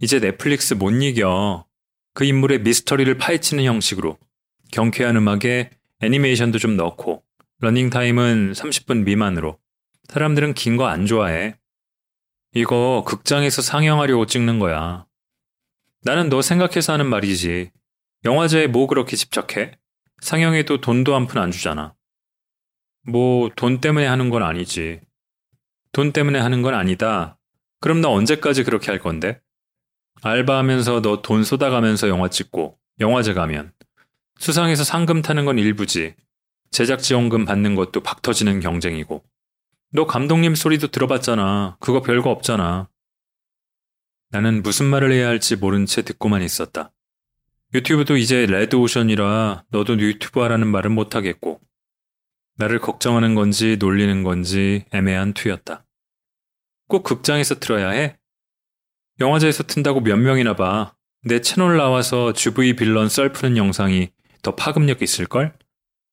이제 0.00 0.20
넷플릭스 0.20 0.74
못 0.74 0.90
이겨. 0.90 1.66
그 2.14 2.24
인물의 2.24 2.60
미스터리를 2.60 3.16
파헤치는 3.16 3.64
형식으로 3.64 4.18
경쾌한 4.72 5.16
음악에 5.16 5.70
애니메이션도 6.00 6.58
좀 6.58 6.76
넣고 6.76 7.24
러닝타임은 7.60 8.52
30분 8.52 9.04
미만으로 9.04 9.58
사람들은 10.08 10.54
긴 10.54 10.76
거 10.76 10.86
안 10.86 11.06
좋아해. 11.06 11.56
이거 12.54 13.02
극장에서 13.06 13.62
상영하려고 13.62 14.26
찍는 14.26 14.58
거야. 14.58 15.06
나는 16.04 16.28
너 16.28 16.42
생각해서 16.42 16.92
하는 16.92 17.06
말이지. 17.06 17.70
영화제에 18.24 18.66
뭐 18.66 18.86
그렇게 18.86 19.16
집착해? 19.16 19.72
상영에도 20.20 20.80
돈도 20.80 21.14
한 21.14 21.26
푼 21.26 21.40
안 21.42 21.50
주잖아. 21.50 21.94
뭐, 23.06 23.50
돈 23.56 23.80
때문에 23.80 24.06
하는 24.06 24.30
건 24.30 24.42
아니지. 24.42 25.00
돈 25.92 26.12
때문에 26.12 26.38
하는 26.38 26.62
건 26.62 26.74
아니다. 26.74 27.38
그럼 27.80 28.00
나 28.00 28.08
언제까지 28.08 28.64
그렇게 28.64 28.90
할 28.90 28.98
건데? 28.98 29.40
알바하면서 30.22 31.02
너 31.02 31.20
돈 31.22 31.44
쏟아가면서 31.44 32.08
영화 32.08 32.28
찍고, 32.28 32.78
영화제 33.00 33.34
가면. 33.34 33.72
수상해서 34.38 34.84
상금 34.84 35.20
타는 35.22 35.44
건 35.44 35.58
일부지. 35.58 36.14
제작 36.70 37.00
지원금 37.00 37.44
받는 37.44 37.74
것도 37.74 38.02
박 38.02 38.22
터지는 38.22 38.60
경쟁이고. 38.60 39.22
너 39.92 40.06
감독님 40.06 40.54
소리도 40.54 40.88
들어봤잖아. 40.88 41.76
그거 41.78 42.00
별거 42.00 42.30
없잖아. 42.30 42.88
나는 44.34 44.64
무슨 44.64 44.86
말을 44.86 45.12
해야 45.12 45.28
할지 45.28 45.54
모른 45.54 45.86
채 45.86 46.02
듣고만 46.02 46.42
있었다. 46.42 46.90
유튜브도 47.72 48.16
이제 48.16 48.46
레드오션이라 48.46 49.66
너도 49.70 49.96
유튜브 50.00 50.40
하라는 50.40 50.66
말은 50.66 50.90
못하겠고, 50.90 51.60
나를 52.56 52.80
걱정하는 52.80 53.36
건지 53.36 53.76
놀리는 53.78 54.24
건지 54.24 54.86
애매한 54.90 55.34
투였다. 55.34 55.86
꼭 56.88 57.04
극장에서 57.04 57.60
틀어야 57.60 57.90
해? 57.90 58.18
영화제에서 59.20 59.62
튼다고 59.62 60.00
몇 60.00 60.16
명이나 60.16 60.56
봐. 60.56 60.96
내 61.22 61.40
채널 61.40 61.76
나와서 61.76 62.32
주부이 62.32 62.74
빌런 62.74 63.08
썰 63.08 63.30
푸는 63.30 63.56
영상이 63.56 64.10
더 64.42 64.56
파급력 64.56 65.00
있을걸? 65.00 65.56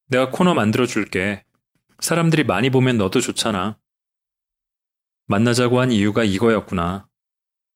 내가 0.09 0.29
코너 0.29 0.53
만들어줄게. 0.53 1.43
사람들이 1.97 2.43
많이 2.43 2.69
보면 2.69 2.99
너도 2.99 3.19
좋잖아. 3.19 3.79
만나자고 5.25 5.79
한 5.79 5.91
이유가 5.91 6.23
이거였구나. 6.23 7.07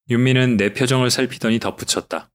윤미는 0.09 0.57
내 0.57 0.73
표정을 0.73 1.09
살피더니 1.09 1.59
덧붙였다. 1.59 2.29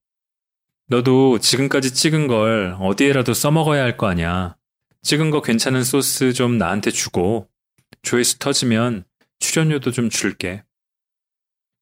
너도 0.89 1.39
지금까지 1.39 1.95
찍은 1.95 2.27
걸 2.27 2.77
어디에라도 2.81 3.33
써먹어야 3.33 3.83
할 3.83 3.97
거 3.97 4.09
아냐. 4.09 4.57
찍은 5.03 5.31
거 5.31 5.41
괜찮은 5.41 5.85
소스 5.85 6.33
좀 6.33 6.59
나한테 6.59 6.91
주고 6.91 7.49
조회수 8.03 8.39
터지면 8.39 9.05
출연료도 9.39 9.93
좀 9.93 10.11
줄게. 10.11 10.65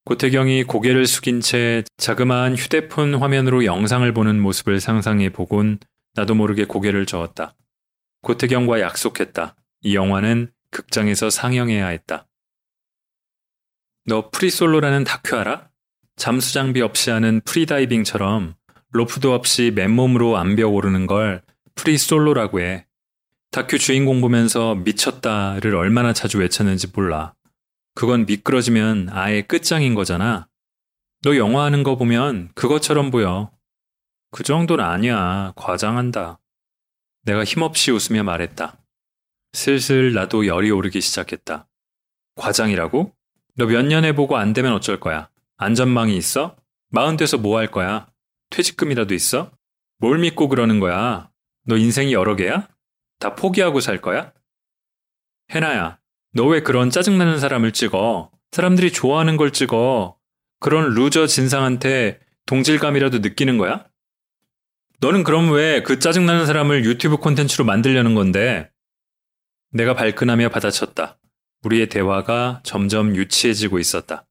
고태경이 0.04 0.64
고개를 0.64 1.06
숙인 1.06 1.40
채 1.40 1.84
자그마한 1.96 2.56
휴대폰 2.56 3.14
화면으로 3.14 3.64
영상을 3.64 4.10
보는 4.12 4.40
모습을 4.40 4.80
상상해 4.80 5.30
보곤 5.30 5.78
나도 6.14 6.34
모르게 6.34 6.64
고개를 6.64 7.06
저었다. 7.06 7.54
고태경과 8.22 8.80
약속했다. 8.80 9.56
이 9.82 9.94
영화는 9.94 10.50
극장에서 10.70 11.30
상영해야 11.30 11.88
했다. 11.88 12.26
너 14.04 14.30
free 14.30 14.51
solo라는 14.51 15.04
다큐 15.04 15.36
알아? 15.36 15.68
잠수 16.18 16.52
장비 16.52 16.82
없이 16.82 17.10
하는 17.10 17.40
freediving처럼 17.44 18.54
로프도 18.90 19.32
없이 19.34 19.70
맨몸으로 19.74 20.36
암벽 20.36 20.74
오르는 20.74 21.06
걸 21.06 21.42
free 21.76 22.04
solo라고 22.04 22.60
해. 22.60 22.86
다큐 23.52 23.78
주인공 23.78 24.20
보면서 24.20 24.74
미쳤다를 24.74 25.76
얼마나 25.76 26.12
자주 26.12 26.38
외쳤는지 26.38 26.88
몰라. 26.92 27.34
그건 27.94 28.26
미끄러지면 28.26 29.10
아예 29.12 29.42
끝장인 29.42 29.94
거잖아. 29.94 30.48
너 31.22 31.36
영화 31.36 31.64
하는 31.64 31.84
거 31.84 31.96
보면 31.96 32.50
그것처럼 32.54 33.10
보여. 33.10 33.50
그 34.32 34.42
정도는 34.42 34.84
아니야. 34.84 35.52
과장한다. 35.56 36.40
내가 37.22 37.44
힘없이 37.44 37.92
웃으며 37.92 38.24
말했다. 38.24 38.76
슬슬 39.52 40.12
나도 40.14 40.46
열이 40.46 40.70
오르기 40.70 41.00
시작했다. 41.00 41.68
과장이라고? 42.34 43.12
너 43.56 43.66
몇 43.66 43.82
년 43.86 44.04
해보고 44.04 44.36
안 44.36 44.52
되면 44.52 44.72
어쩔 44.72 45.00
거야? 45.00 45.28
안전망이 45.58 46.16
있어? 46.16 46.56
마흔 46.90 47.16
돼서 47.16 47.36
뭐 47.36 47.58
할 47.58 47.66
거야? 47.70 48.06
퇴직금이라도 48.50 49.14
있어? 49.14 49.50
뭘 49.98 50.18
믿고 50.18 50.48
그러는 50.48 50.80
거야? 50.80 51.30
너 51.66 51.76
인생이 51.76 52.12
여러 52.12 52.36
개야? 52.36 52.68
다 53.18 53.34
포기하고 53.34 53.80
살 53.80 54.00
거야? 54.00 54.32
해나야, 55.50 55.98
너 56.34 56.46
왜 56.46 56.62
그런 56.62 56.90
짜증나는 56.90 57.38
사람을 57.40 57.72
찍어? 57.72 58.30
사람들이 58.52 58.92
좋아하는 58.92 59.36
걸 59.36 59.52
찍어. 59.52 60.16
그런 60.60 60.94
loser 60.94 61.26
진상한테 61.26 62.20
동질감이라도 62.46 63.18
느끼는 63.18 63.58
거야? 63.58 63.86
너는 65.00 65.24
그럼 65.24 65.50
왜 65.52 65.82
그 65.82 65.98
짜증나는 65.98 66.46
사람을 66.46 66.84
유튜브 66.84 67.16
콘텐츠로 67.18 67.64
만들려는 67.64 68.14
건데? 68.14 68.70
내가 69.72 69.94
발끈하며 69.94 70.48
받아쳤다. 70.48 71.18
우리의 71.64 71.88
대화가 71.88 72.60
점점 72.64 73.14
유치해지고 73.16 73.78
있었다. 73.78 74.26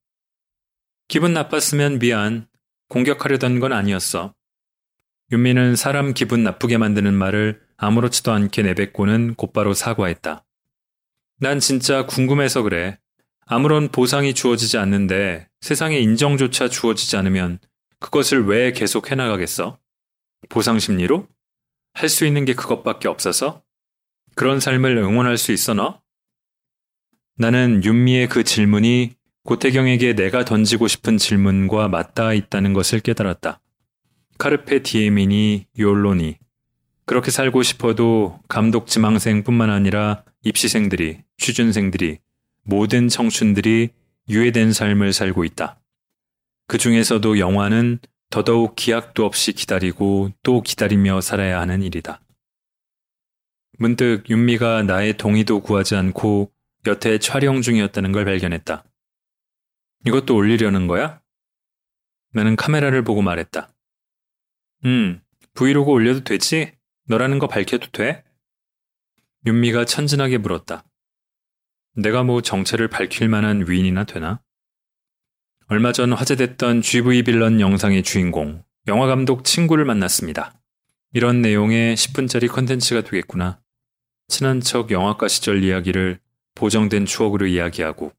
기분 1.07 1.33
나빴으면 1.33 1.99
미안. 1.99 2.47
공격하려던 2.89 3.59
건 3.59 3.73
아니었어. 3.73 4.33
윤미는 5.31 5.75
사람 5.75 6.13
기분 6.13 6.43
나쁘게 6.43 6.77
만드는 6.77 7.13
말을 7.13 7.61
아무렇지도 7.77 8.31
않게 8.31 8.63
내뱉고는 8.63 9.35
곧바로 9.35 9.73
사과했다. 9.73 10.45
난 11.39 11.59
진짜 11.59 12.05
궁금해서 12.05 12.61
그래. 12.63 12.97
아무런 13.45 13.89
보상이 13.89 14.33
주어지지 14.33 14.77
않는데 14.77 15.47
세상에 15.61 15.97
인정조차 15.99 16.69
주어지지 16.69 17.15
않으면 17.17 17.59
그것을 17.99 18.45
왜 18.45 18.71
계속 18.71 19.11
해나가겠어? 19.11 19.79
보상 20.49 20.79
심리로? 20.79 21.27
할 21.93 22.09
수 22.09 22.25
있는 22.25 22.45
게 22.45 22.53
그것밖에 22.53 23.07
없어서? 23.07 23.63
그런 24.35 24.59
삶을 24.59 24.97
응원할 24.97 25.37
수 25.37 25.51
있어 25.51 25.73
너? 25.73 26.01
나는 27.37 27.83
윤미의 27.83 28.29
그 28.29 28.43
질문이 28.43 29.15
고태경에게 29.47 30.13
내가 30.15 30.43
던지고 30.43 30.89
싶은 30.89 31.17
질문과 31.17 31.87
맞닿아 31.87 32.33
있다는 32.33 32.73
것을 32.73 32.99
깨달았다. 32.99 33.61
카르페 34.37 34.83
디에미니 34.83 35.67
요올로니 35.79 36.37
그렇게 37.05 37.31
살고 37.31 37.63
싶어도 37.63 38.41
감독 38.49 38.87
지망생뿐만 38.87 39.69
아니라 39.69 40.25
입시생들이, 40.43 41.19
취준생들이, 41.37 42.17
모든 42.63 43.07
청춘들이 43.07 43.91
유해된 44.27 44.73
삶을 44.73 45.13
살고 45.13 45.45
있다. 45.45 45.79
그 46.67 46.77
중에서도 46.77 47.39
영화는 47.39 47.99
더더욱 48.29 48.75
기약도 48.75 49.25
없이 49.25 49.53
기다리고 49.53 50.29
또 50.43 50.61
기다리며 50.61 51.21
살아야 51.21 51.61
하는 51.61 51.83
일이다. 51.83 52.19
문득 53.77 54.29
윤미가 54.29 54.83
나의 54.83 55.15
동의도 55.15 55.61
구하지 55.61 55.95
않고 55.95 56.51
여태 56.85 57.17
촬영 57.17 57.61
중이었다는 57.61 58.11
걸 58.11 58.25
발견했다. 58.25 58.83
이것도 60.05 60.35
올리려는 60.35 60.87
거야? 60.87 61.21
나는 62.33 62.55
카메라를 62.55 63.03
보고 63.03 63.21
말했다. 63.21 63.73
음, 64.85 65.21
브이로그 65.53 65.91
올려도 65.91 66.23
되지? 66.23 66.73
너라는 67.07 67.39
거 67.39 67.47
밝혀도 67.47 67.87
돼? 67.91 68.23
윤미가 69.45 69.85
천진하게 69.85 70.37
물었다. 70.37 70.83
내가 71.95 72.23
뭐 72.23 72.41
정체를 72.41 72.89
밝힐 72.89 73.27
만한 73.27 73.65
위인이나 73.67 74.03
되나? 74.03 74.41
얼마 75.67 75.91
전 75.91 76.13
화제됐던 76.13 76.81
GV 76.81 77.23
빌런 77.23 77.59
영상의 77.59 78.03
주인공, 78.03 78.63
영화감독 78.87 79.43
친구를 79.43 79.83
만났습니다. 79.83 80.53
이런 81.13 81.41
내용의 81.41 81.95
10분짜리 81.97 82.49
컨텐츠가 82.49 83.01
되겠구나. 83.01 83.59
친한 84.27 84.61
척 84.61 84.91
영화과 84.91 85.27
시절 85.27 85.63
이야기를 85.63 86.19
보정된 86.55 87.05
추억으로 87.05 87.47
이야기하고, 87.47 88.13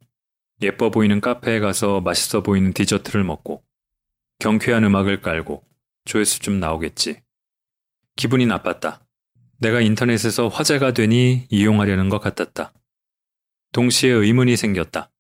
예뻐 0.61 0.91
보이는 0.91 1.21
카페에 1.21 1.61
가서 1.61 2.01
맛있어 2.01 2.43
보이는 2.43 2.73
디저트를 2.73 3.25
먹고, 3.25 3.63
경쾌한 4.41 4.85
음악을 4.85 5.23
깔고, 5.23 5.65
조회수 6.05 6.41
좀 6.41 6.59
나오겠지. 6.59 7.23
기분이 8.17 8.47
나빴다. 8.47 9.07
내가 9.59 9.81
인터넷에서 9.81 10.49
화제가 10.49 10.93
되니 10.93 11.47
이용하려는 11.51 12.09
것 12.09 12.19
같았다. 12.21 12.73
동시에 13.73 14.11
의문이 14.11 14.57
생겼다. 14.57 15.11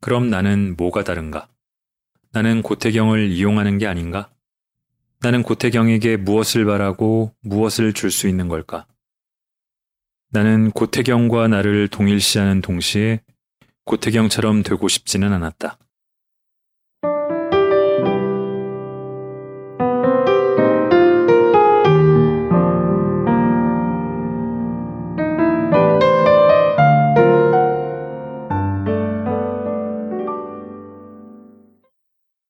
그럼 0.00 0.30
나는 0.30 0.76
뭐가 0.76 1.04
다른가? 1.04 1.48
나는 2.32 2.62
고태경을 2.62 3.30
이용하는 3.30 3.78
게 3.78 3.86
아닌가? 3.86 4.32
나는 5.20 5.42
고태경에게 5.42 6.16
무엇을 6.16 6.64
바라고 6.64 7.34
무엇을 7.40 7.92
줄 7.92 8.10
수 8.10 8.28
있는 8.28 8.48
걸까? 8.48 8.86
나는 10.30 10.70
고태경과 10.70 11.48
나를 11.48 11.88
동일시하는 11.88 12.60
동시에 12.60 13.20
고태경처럼 13.90 14.62
되고 14.62 14.86
싶지는 14.86 15.32
않았다. 15.32 15.76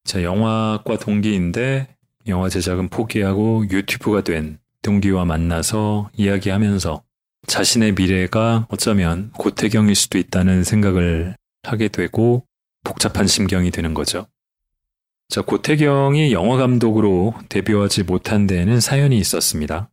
자, 0.04 0.22
영화과 0.22 0.98
동기인데 0.98 1.96
영화 2.26 2.50
제작은 2.50 2.90
포기하고 2.90 3.64
유튜브가 3.70 4.22
된 4.24 4.58
동기와 4.82 5.24
만나서 5.24 6.10
이야기하면서 6.18 7.02
자신의 7.46 7.92
미래가 7.92 8.66
어쩌면 8.70 9.30
고태경일 9.32 9.94
수도 9.94 10.18
있다는 10.18 10.64
생각을 10.64 11.36
하게 11.62 11.88
되고 11.88 12.46
복잡한 12.84 13.26
심경이 13.26 13.70
드는 13.70 13.94
거죠. 13.94 14.26
자, 15.28 15.42
고태경이 15.42 16.32
영화 16.32 16.56
감독으로 16.56 17.34
데뷔하지 17.48 18.02
못한 18.02 18.46
데에는 18.46 18.80
사연이 18.80 19.16
있었습니다. 19.18 19.90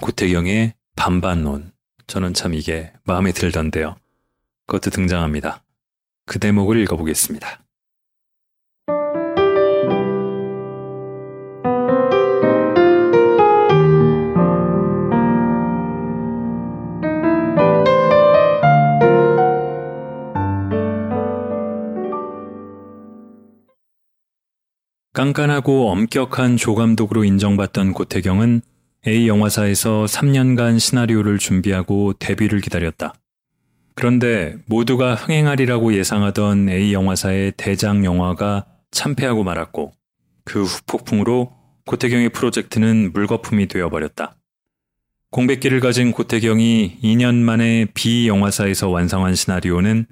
고태경의 0.00 0.74
반반론. 0.96 1.72
저는 2.06 2.34
참 2.34 2.54
이게 2.54 2.92
마음에 3.04 3.32
들던데요. 3.32 3.96
그것도 4.66 4.90
등장합니다. 4.90 5.64
그 6.26 6.38
대목을 6.38 6.78
읽어보겠습니다. 6.82 7.63
깐깐하고 25.14 25.92
엄격한 25.92 26.56
조감독으로 26.56 27.22
인정받던 27.22 27.92
고태경은 27.92 28.62
A 29.06 29.28
영화사에서 29.28 30.06
3년간 30.06 30.80
시나리오를 30.80 31.38
준비하고 31.38 32.14
데뷔를 32.14 32.60
기다렸다. 32.60 33.14
그런데 33.94 34.56
모두가 34.66 35.14
흥행하리라고 35.14 35.94
예상하던 35.94 36.68
A 36.68 36.92
영화사의 36.92 37.52
대장 37.56 38.04
영화가 38.04 38.66
참패하고 38.90 39.44
말았고 39.44 39.92
그 40.44 40.64
후폭풍으로 40.64 41.52
고태경의 41.86 42.30
프로젝트는 42.30 43.12
물거품이 43.12 43.68
되어버렸다. 43.68 44.34
공백기를 45.30 45.78
가진 45.78 46.10
고태경이 46.10 46.98
2년 47.04 47.36
만에 47.36 47.86
B 47.94 48.26
영화사에서 48.26 48.88
완성한 48.88 49.36
시나리오는 49.36 50.06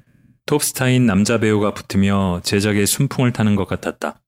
톱스타인 0.46 1.06
남자 1.06 1.38
배우가 1.38 1.74
붙으며 1.74 2.40
제작의 2.44 2.86
순풍을 2.86 3.32
타는 3.32 3.56
것 3.56 3.66
같았다. 3.66 4.22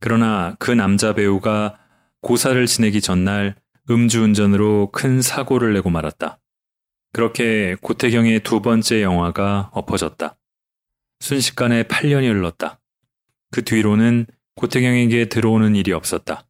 그러나 0.00 0.56
그 0.58 0.70
남자 0.70 1.14
배우가 1.14 1.78
고사를 2.22 2.66
지내기 2.66 3.00
전날 3.00 3.54
음주운전으로 3.88 4.90
큰 4.92 5.20
사고를 5.20 5.74
내고 5.74 5.90
말았다. 5.90 6.38
그렇게 7.12 7.76
고태경의 7.80 8.40
두 8.40 8.60
번째 8.60 9.02
영화가 9.02 9.70
엎어졌다. 9.72 10.36
순식간에 11.20 11.84
8년이 11.84 12.28
흘렀다. 12.28 12.80
그 13.50 13.62
뒤로는 13.62 14.26
고태경에게 14.56 15.26
들어오는 15.26 15.76
일이 15.76 15.92
없었다. 15.92 16.46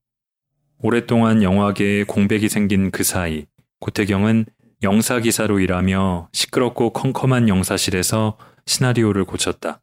오랫동안 0.79 1.43
영화계에 1.43 2.05
공백이 2.05 2.49
생긴 2.49 2.91
그 2.91 3.03
사이 3.03 3.47
고태경은 3.81 4.47
영사기사로 4.83 5.61
일하며 5.61 6.29
시끄럽고 6.33 6.93
컴컴한 6.93 7.49
영사실에서 7.49 8.39
시나리오를 8.67 9.25
고쳤다. 9.25 9.83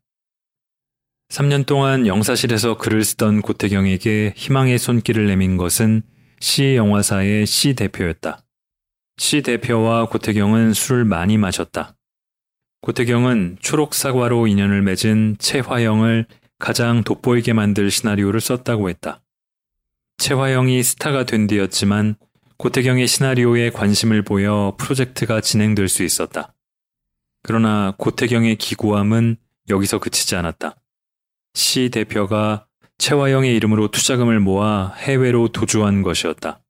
3년 1.29 1.65
동안 1.65 2.07
영사실에서 2.07 2.77
글을 2.77 3.03
쓰던 3.03 3.41
고태경에게 3.41 4.33
희망의 4.35 4.79
손길을 4.79 5.27
내민 5.27 5.57
것은 5.57 6.01
시 6.39 6.75
영화사의 6.75 7.45
시 7.45 7.73
대표였다. 7.73 8.43
시 9.17 9.41
대표와 9.41 10.07
고태경은 10.07 10.73
술을 10.73 11.03
많이 11.03 11.37
마셨다. 11.37 11.95
고태경은 12.81 13.57
초록 13.59 13.93
사과로 13.93 14.47
인연을 14.47 14.81
맺은 14.83 15.37
최화영을 15.39 16.27
가장 16.59 17.03
돋보이게 17.03 17.53
만들 17.53 17.91
시나리오를 17.91 18.39
썼다고 18.39 18.89
했다. 18.89 19.21
최화영이 20.19 20.81
스타가 20.81 21.25
된 21.25 21.47
뒤였지만 21.47 22.15
고태경의 22.57 23.07
시나리오에 23.07 23.71
관심을 23.71 24.21
보여 24.21 24.75
프로젝트가 24.79 25.41
진행될 25.41 25.89
수 25.89 26.03
있었다. 26.03 26.53
그러나 27.43 27.93
고태경의 27.97 28.55
기고함은 28.55 29.37
여기서 29.69 29.99
그치지 29.99 30.35
않았다. 30.35 30.75
시 31.57 31.89
대표가 31.89 32.67
최화영의 32.99 33.55
이름으로 33.55 33.89
투자금을 33.89 34.39
모아 34.39 34.93
해외로 34.93 35.47
도주한 35.47 36.03
것이었다. 36.03 36.61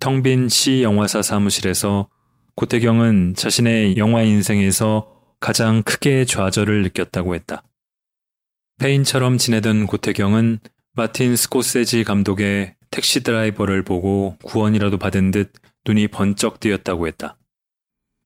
텅 0.00 0.22
빈 0.22 0.48
시 0.50 0.82
영화사 0.82 1.22
사무실에서 1.22 2.10
고태경은 2.54 3.34
자신의 3.34 3.96
영화 3.96 4.22
인생에서 4.22 5.10
가장 5.40 5.82
크게 5.82 6.26
좌절을 6.26 6.82
느꼈다고 6.82 7.34
했다. 7.34 7.62
페인처럼 8.78 9.38
지내던 9.38 9.86
고태경은 9.86 10.58
마틴 10.94 11.34
스코세지 11.34 12.04
감독의 12.04 12.74
택시 12.90 13.22
드라이버를 13.22 13.82
보고 13.82 14.36
구원이라도 14.44 14.98
받은 14.98 15.30
듯 15.30 15.54
눈이 15.86 16.08
번쩍 16.08 16.60
뜨였다고 16.60 17.06
했다. 17.06 17.38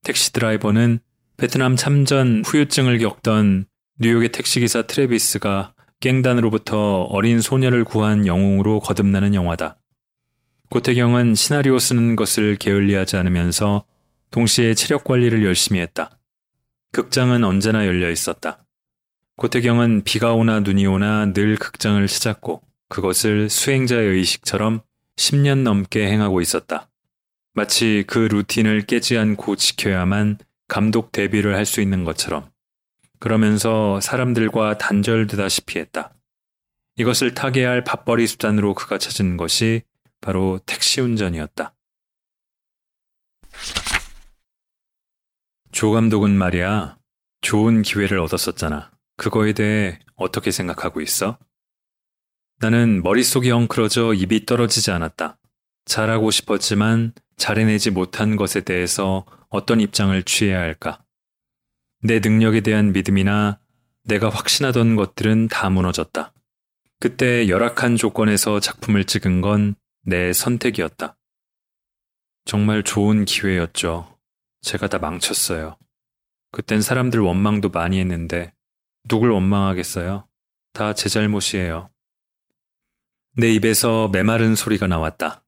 택시 0.02 0.32
드라이버는 0.32 0.98
베트남 1.36 1.76
참전 1.76 2.42
후유증을 2.44 2.98
겪던 2.98 3.66
뉴욕의 4.00 4.32
택시기사 4.32 4.82
트레비스가 4.82 5.74
갱단으로부터 6.00 7.02
어린 7.02 7.40
소녀를 7.40 7.84
구한 7.84 8.26
영웅으로 8.26 8.80
거듭나는 8.80 9.34
영화다. 9.34 9.78
고태경은 10.70 11.34
시나리오 11.34 11.78
쓰는 11.78 12.16
것을 12.16 12.56
게을리하지 12.56 13.16
않으면서 13.16 13.84
동시에 14.30 14.74
체력 14.74 15.04
관리를 15.04 15.44
열심히 15.44 15.80
했다. 15.80 16.18
극장은 16.92 17.44
언제나 17.44 17.86
열려 17.86 18.10
있었다. 18.10 18.64
고태경은 19.36 20.02
비가 20.04 20.32
오나 20.32 20.60
눈이 20.60 20.86
오나 20.86 21.32
늘 21.32 21.56
극장을 21.56 22.04
찾았고 22.06 22.62
그것을 22.88 23.48
수행자의 23.50 24.08
의식처럼 24.08 24.80
10년 25.16 25.62
넘게 25.62 26.06
행하고 26.08 26.40
있었다. 26.40 26.88
마치 27.54 28.04
그 28.06 28.18
루틴을 28.18 28.82
깨지 28.82 29.16
않고 29.16 29.56
지켜야만 29.56 30.38
감독 30.68 31.12
데뷔를 31.12 31.54
할 31.54 31.64
수 31.64 31.80
있는 31.80 32.04
것처럼. 32.04 32.50
그러면서 33.18 34.00
사람들과 34.00 34.78
단절되다시피 34.78 35.78
했다. 35.78 36.14
이것을 36.96 37.34
타개할 37.34 37.84
밥벌이 37.84 38.26
수단으로 38.26 38.74
그가 38.74 38.98
찾은 38.98 39.36
것이 39.36 39.82
바로 40.20 40.58
택시 40.66 41.00
운전이었다. 41.00 41.74
조 45.72 45.90
감독은 45.92 46.30
말이야, 46.30 46.96
좋은 47.42 47.82
기회를 47.82 48.18
얻었었잖아. 48.20 48.90
그거에 49.16 49.52
대해 49.52 49.98
어떻게 50.14 50.50
생각하고 50.50 51.00
있어? 51.00 51.38
나는 52.58 53.02
머릿속이 53.02 53.50
엉클어져 53.50 54.14
입이 54.14 54.46
떨어지지 54.46 54.90
않았다. 54.90 55.38
잘하고 55.84 56.30
싶었지만 56.30 57.12
잘해내지 57.36 57.90
못한 57.90 58.36
것에 58.36 58.62
대해서 58.62 59.26
어떤 59.50 59.80
입장을 59.80 60.20
취해야 60.24 60.60
할까? 60.60 61.04
내 62.06 62.20
능력에 62.20 62.60
대한 62.60 62.92
믿음이나 62.92 63.58
내가 64.04 64.28
확신하던 64.28 64.96
것들은 64.96 65.48
다 65.48 65.68
무너졌다. 65.70 66.32
그때 67.00 67.48
열악한 67.48 67.96
조건에서 67.96 68.60
작품을 68.60 69.04
찍은 69.04 69.40
건 69.40 69.74
내 70.08 70.32
선택이었다. 70.32 71.16
정말 72.44 72.84
좋은 72.84 73.24
기회였죠. 73.24 74.16
제가 74.62 74.86
다 74.86 74.98
망쳤어요. 74.98 75.76
그땐 76.52 76.80
사람들 76.80 77.18
원망도 77.18 77.70
많이 77.70 77.98
했는데 77.98 78.52
누굴 79.08 79.32
원망하겠어요? 79.32 80.28
다 80.72 80.92
제 80.92 81.08
잘못이에요. 81.08 81.90
내 83.36 83.52
입에서 83.52 84.08
메마른 84.08 84.54
소리가 84.54 84.86
나왔다. 84.86 85.42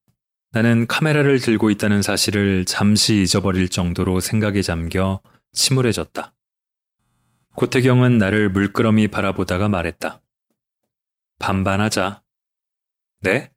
나는 0.50 0.88
카메라를 0.88 1.38
들고 1.38 1.70
있다는 1.70 2.02
사실을 2.02 2.64
잠시 2.64 3.22
잊어버릴 3.22 3.68
정도로 3.68 4.18
생각에 4.18 4.60
잠겨 4.60 5.20
침울해졌다. 5.52 6.34
고태경은 7.58 8.18
나를 8.18 8.50
물끄러미 8.50 9.08
바라보다가 9.08 9.68
말했다. 9.68 10.22
반반하자. 11.40 12.22
네? 13.22 13.50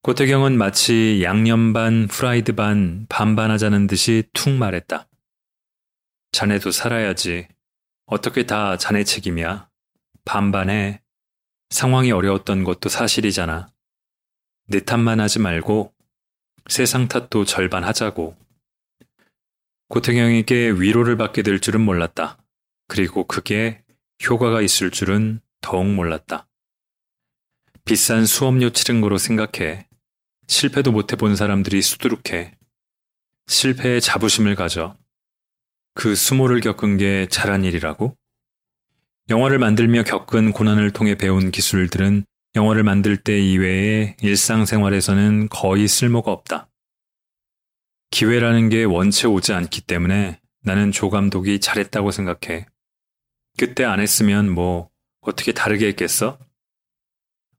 고태경은 0.00 0.56
마치 0.56 1.20
양념 1.22 1.74
반, 1.74 2.08
프라이드 2.08 2.54
반, 2.54 3.04
반반하자는 3.10 3.86
듯이 3.86 4.22
툭 4.32 4.54
말했다. 4.54 5.06
자네도 6.32 6.70
살아야지. 6.70 7.48
어떻게 8.06 8.46
다 8.46 8.78
자네 8.78 9.04
책임이야. 9.04 9.68
반반해. 10.24 11.02
상황이 11.68 12.12
어려웠던 12.12 12.64
것도 12.64 12.88
사실이잖아. 12.88 13.70
내 14.68 14.80
탓만 14.80 15.20
하지 15.20 15.38
말고 15.38 15.92
세상 16.66 17.08
탓도 17.08 17.44
절반 17.44 17.84
하자고. 17.84 18.38
고태경에게 19.90 20.70
위로를 20.78 21.18
받게 21.18 21.42
될 21.42 21.60
줄은 21.60 21.82
몰랐다. 21.82 22.39
그리고 22.90 23.22
그게 23.22 23.84
효과가 24.28 24.62
있을 24.62 24.90
줄은 24.90 25.40
더욱 25.60 25.86
몰랐다. 25.86 26.48
비싼 27.84 28.26
수업료 28.26 28.70
치른 28.70 29.00
거로 29.00 29.16
생각해 29.16 29.86
실패도 30.48 30.90
못 30.90 31.12
해본 31.12 31.36
사람들이 31.36 31.82
수두룩해 31.82 32.58
실패에 33.46 34.00
자부심을 34.00 34.56
가져 34.56 34.96
그 35.94 36.16
수모를 36.16 36.60
겪은 36.60 36.96
게 36.96 37.28
잘한 37.30 37.62
일이라고? 37.62 38.16
영화를 39.28 39.60
만들며 39.60 40.02
겪은 40.02 40.50
고난을 40.50 40.90
통해 40.90 41.14
배운 41.14 41.52
기술들은 41.52 42.24
영화를 42.56 42.82
만들 42.82 43.16
때 43.16 43.38
이외에 43.38 44.16
일상생활에서는 44.20 45.48
거의 45.48 45.86
쓸모가 45.86 46.32
없다. 46.32 46.68
기회라는 48.10 48.68
게 48.68 48.82
원체 48.82 49.28
오지 49.28 49.52
않기 49.52 49.82
때문에 49.82 50.40
나는 50.64 50.90
조 50.90 51.08
감독이 51.08 51.60
잘했다고 51.60 52.10
생각해. 52.10 52.66
그때 53.58 53.84
안 53.84 54.00
했으면 54.00 54.50
뭐 54.50 54.90
어떻게 55.20 55.52
다르게 55.52 55.86
했겠어? 55.88 56.38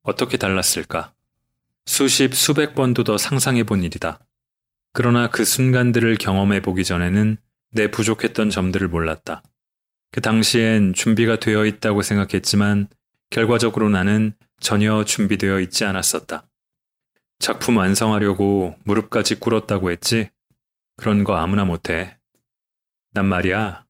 어떻게 0.04 0.38
달랐을까? 0.38 1.14
수십, 1.86 2.34
수백 2.34 2.76
번도 2.76 3.04
더 3.04 3.18
상상해 3.18 3.64
본 3.64 3.84
일이다. 3.84 4.20
그러나 4.94 5.30
그 5.30 5.46
순간들을 5.46 6.18
경험해 6.18 6.62
보기 6.62 6.84
전에는 6.84 7.38
내 7.72 7.90
부족했던 7.90 8.50
점들을 8.50 8.88
몰랐다. 8.88 9.44
그 10.12 10.22
당시엔 10.22 10.94
준비가 10.94 11.40
되어 11.40 11.66
있다고 11.66 12.02
생각했지만 12.02 12.88
결과적으로 13.30 13.90
나는 13.90 14.34
전혀 14.60 15.04
준비되어 15.06 15.62
있지 15.62 15.86
않았었다. 15.86 16.48
작품 17.40 17.78
완성하려고 17.78 18.76
무릎까지 18.84 19.40
꿇었다고 19.40 19.90
했지? 19.92 20.30
그런 20.98 21.24
거 21.24 21.36
아무나 21.38 21.64
못해. 21.64 22.18
난 23.14 23.26
말이야. 23.26 23.86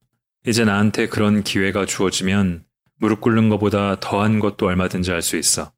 이제 0.46 0.64
나한테 0.64 1.08
그런 1.08 1.44
기회가 1.44 1.86
주어지면 1.86 2.64
무릎 2.96 3.20
꿇는 3.20 3.48
것보다 3.48 4.00
더한 4.00 4.40
것도 4.40 4.66
얼마든지 4.66 5.10
할 5.10 5.22
수 5.22 5.36
있어. 5.36 5.72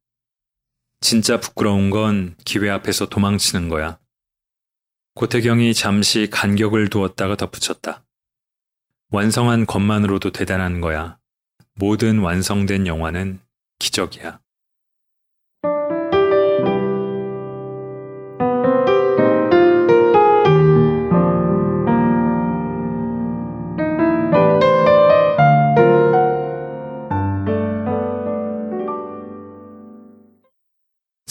진짜 1.00 1.38
부끄러운 1.38 1.90
건 1.90 2.34
기회 2.46 2.70
앞에서 2.70 3.06
도망치는 3.10 3.68
거야. 3.68 3.98
고태경이 5.16 5.74
잠시 5.74 6.28
간격을 6.30 6.88
두었다가 6.88 7.36
덧붙였다. 7.36 8.04
완성한 9.10 9.66
것만으로도 9.66 10.32
대단한 10.32 10.80
거야. 10.80 11.18
모든 11.74 12.20
완성된 12.20 12.86
영화는 12.86 13.40
기적이야. 13.78 14.40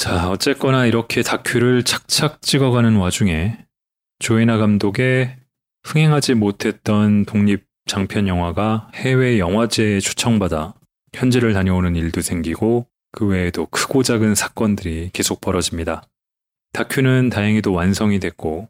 자, 0.03 0.29
어쨌거나 0.29 0.85
이렇게 0.85 1.23
다큐를 1.23 1.83
착착 1.83 2.41
찍어가는 2.41 2.97
와중에 2.97 3.57
조이나 4.19 4.57
감독의 4.57 5.37
흥행하지 5.85 6.33
못했던 6.33 7.23
독립 7.23 7.63
장편 7.85 8.27
영화가 8.27 8.91
해외 8.95 9.39
영화제에 9.39 10.01
초청받아 10.01 10.73
현지를 11.13 11.53
다녀오는 11.53 11.95
일도 11.95 12.19
생기고 12.19 12.85
그 13.13 13.25
외에도 13.27 13.65
크고 13.67 14.03
작은 14.03 14.35
사건들이 14.35 15.11
계속 15.13 15.39
벌어집니다. 15.39 16.03
다큐는 16.73 17.29
다행히도 17.29 17.71
완성이 17.71 18.19
됐고 18.19 18.67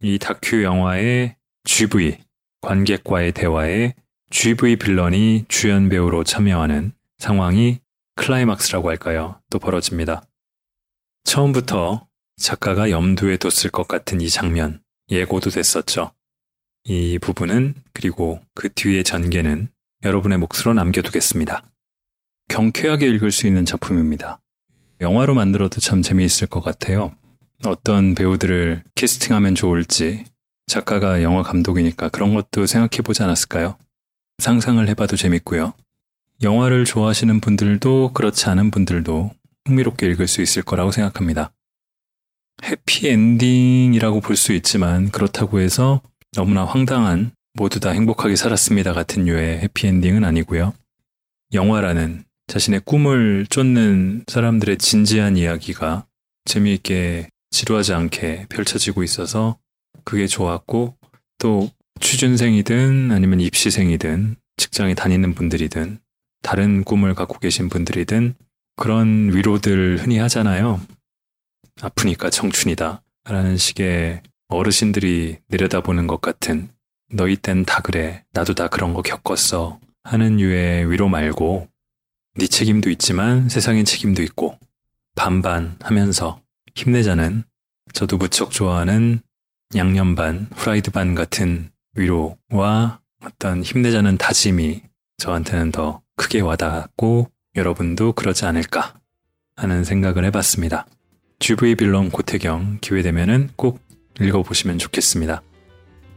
이 0.00 0.18
다큐 0.18 0.62
영화의 0.62 1.36
GV, 1.64 2.16
관객과의 2.62 3.32
대화에 3.32 3.92
GV 4.30 4.76
빌런이 4.76 5.44
주연 5.48 5.90
배우로 5.90 6.24
참여하는 6.24 6.92
상황이 7.18 7.80
클라이막스라고 8.16 8.88
할까요? 8.88 9.38
또 9.50 9.58
벌어집니다. 9.58 10.22
처음부터 11.24 12.06
작가가 12.36 12.90
염두에 12.90 13.36
뒀을 13.38 13.70
것 13.70 13.88
같은 13.88 14.20
이 14.20 14.28
장면 14.28 14.80
예고도 15.10 15.50
됐었죠. 15.50 16.12
이 16.84 17.18
부분은 17.18 17.74
그리고 17.92 18.40
그 18.54 18.72
뒤의 18.72 19.04
전개는 19.04 19.68
여러분의 20.04 20.38
몫으로 20.38 20.74
남겨두겠습니다. 20.74 21.64
경쾌하게 22.48 23.08
읽을 23.08 23.32
수 23.32 23.46
있는 23.46 23.64
작품입니다. 23.64 24.40
영화로 25.00 25.34
만들어도 25.34 25.80
참 25.80 26.02
재미있을 26.02 26.46
것 26.46 26.60
같아요. 26.60 27.14
어떤 27.64 28.14
배우들을 28.14 28.84
캐스팅하면 28.94 29.54
좋을지 29.54 30.24
작가가 30.66 31.22
영화 31.22 31.42
감독이니까 31.42 32.10
그런 32.10 32.34
것도 32.34 32.66
생각해 32.66 33.02
보지 33.02 33.22
않았을까요? 33.22 33.76
상상을 34.38 34.86
해봐도 34.88 35.16
재밌고요. 35.16 35.72
영화를 36.42 36.84
좋아하시는 36.84 37.40
분들도 37.40 38.12
그렇지 38.12 38.46
않은 38.50 38.70
분들도 38.70 39.30
흥미롭게 39.66 40.06
읽을 40.08 40.28
수 40.28 40.42
있을 40.42 40.62
거라고 40.62 40.90
생각합니다. 40.90 41.52
해피엔딩이라고 42.62 44.20
볼 44.20 44.36
수 44.36 44.52
있지만 44.52 45.10
그렇다고 45.10 45.60
해서 45.60 46.02
너무나 46.32 46.64
황당한 46.64 47.32
모두 47.54 47.80
다 47.80 47.90
행복하게 47.90 48.36
살았습니다 48.36 48.92
같은 48.92 49.24
류의 49.24 49.60
해피엔딩은 49.60 50.24
아니고요. 50.24 50.74
영화라는 51.52 52.24
자신의 52.46 52.80
꿈을 52.84 53.46
쫓는 53.48 54.24
사람들의 54.26 54.78
진지한 54.78 55.36
이야기가 55.36 56.06
재미있게 56.44 57.28
지루하지 57.50 57.94
않게 57.94 58.46
펼쳐지고 58.48 59.02
있어서 59.02 59.58
그게 60.04 60.26
좋았고 60.26 60.96
또 61.38 61.70
취준생이든 62.00 63.12
아니면 63.12 63.40
입시생이든 63.40 64.36
직장에 64.56 64.94
다니는 64.94 65.34
분들이든 65.34 66.00
다른 66.42 66.84
꿈을 66.84 67.14
갖고 67.14 67.38
계신 67.38 67.68
분들이든 67.68 68.34
그런 68.76 69.34
위로들 69.34 69.98
흔히 70.00 70.18
하잖아요. 70.18 70.80
아프니까 71.80 72.30
청춘이다. 72.30 73.02
라는 73.24 73.56
식의 73.56 74.22
어르신들이 74.48 75.38
내려다보는 75.48 76.06
것 76.06 76.20
같은 76.20 76.68
너희 77.12 77.36
땐 77.36 77.64
다 77.64 77.80
그래. 77.80 78.24
나도 78.32 78.54
다 78.54 78.68
그런 78.68 78.94
거 78.94 79.02
겪었어. 79.02 79.78
하는 80.02 80.38
유의 80.38 80.90
위로 80.90 81.08
말고 81.08 81.68
네 82.36 82.46
책임도 82.46 82.90
있지만 82.90 83.48
세상엔 83.48 83.84
책임도 83.84 84.22
있고 84.22 84.58
반반 85.14 85.76
하면서 85.80 86.40
힘내자는 86.74 87.44
저도 87.92 88.18
무척 88.18 88.50
좋아하는 88.50 89.20
양념 89.76 90.14
반, 90.14 90.48
후라이드 90.54 90.90
반 90.90 91.14
같은 91.14 91.70
위로와 91.94 93.00
어떤 93.22 93.62
힘내자는 93.62 94.18
다짐이 94.18 94.82
저한테는 95.18 95.72
더 95.72 96.02
크게 96.16 96.40
와닿았고 96.40 97.30
여러분도 97.56 98.12
그러지 98.12 98.44
않을까 98.44 98.94
하는 99.56 99.84
생각을 99.84 100.24
해봤습니다. 100.26 100.86
GV 101.38 101.76
빌런 101.76 102.10
고태경 102.10 102.78
기회되면은 102.80 103.50
꼭 103.56 103.80
읽어보시면 104.20 104.78
좋겠습니다. 104.78 105.42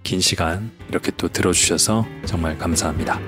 긴 0.04 0.22
시간 0.22 0.72
이렇게 0.90 1.12
또 1.18 1.28
들어주셔서 1.28 2.06
정말 2.26 2.58
감사합니다. 2.58 3.20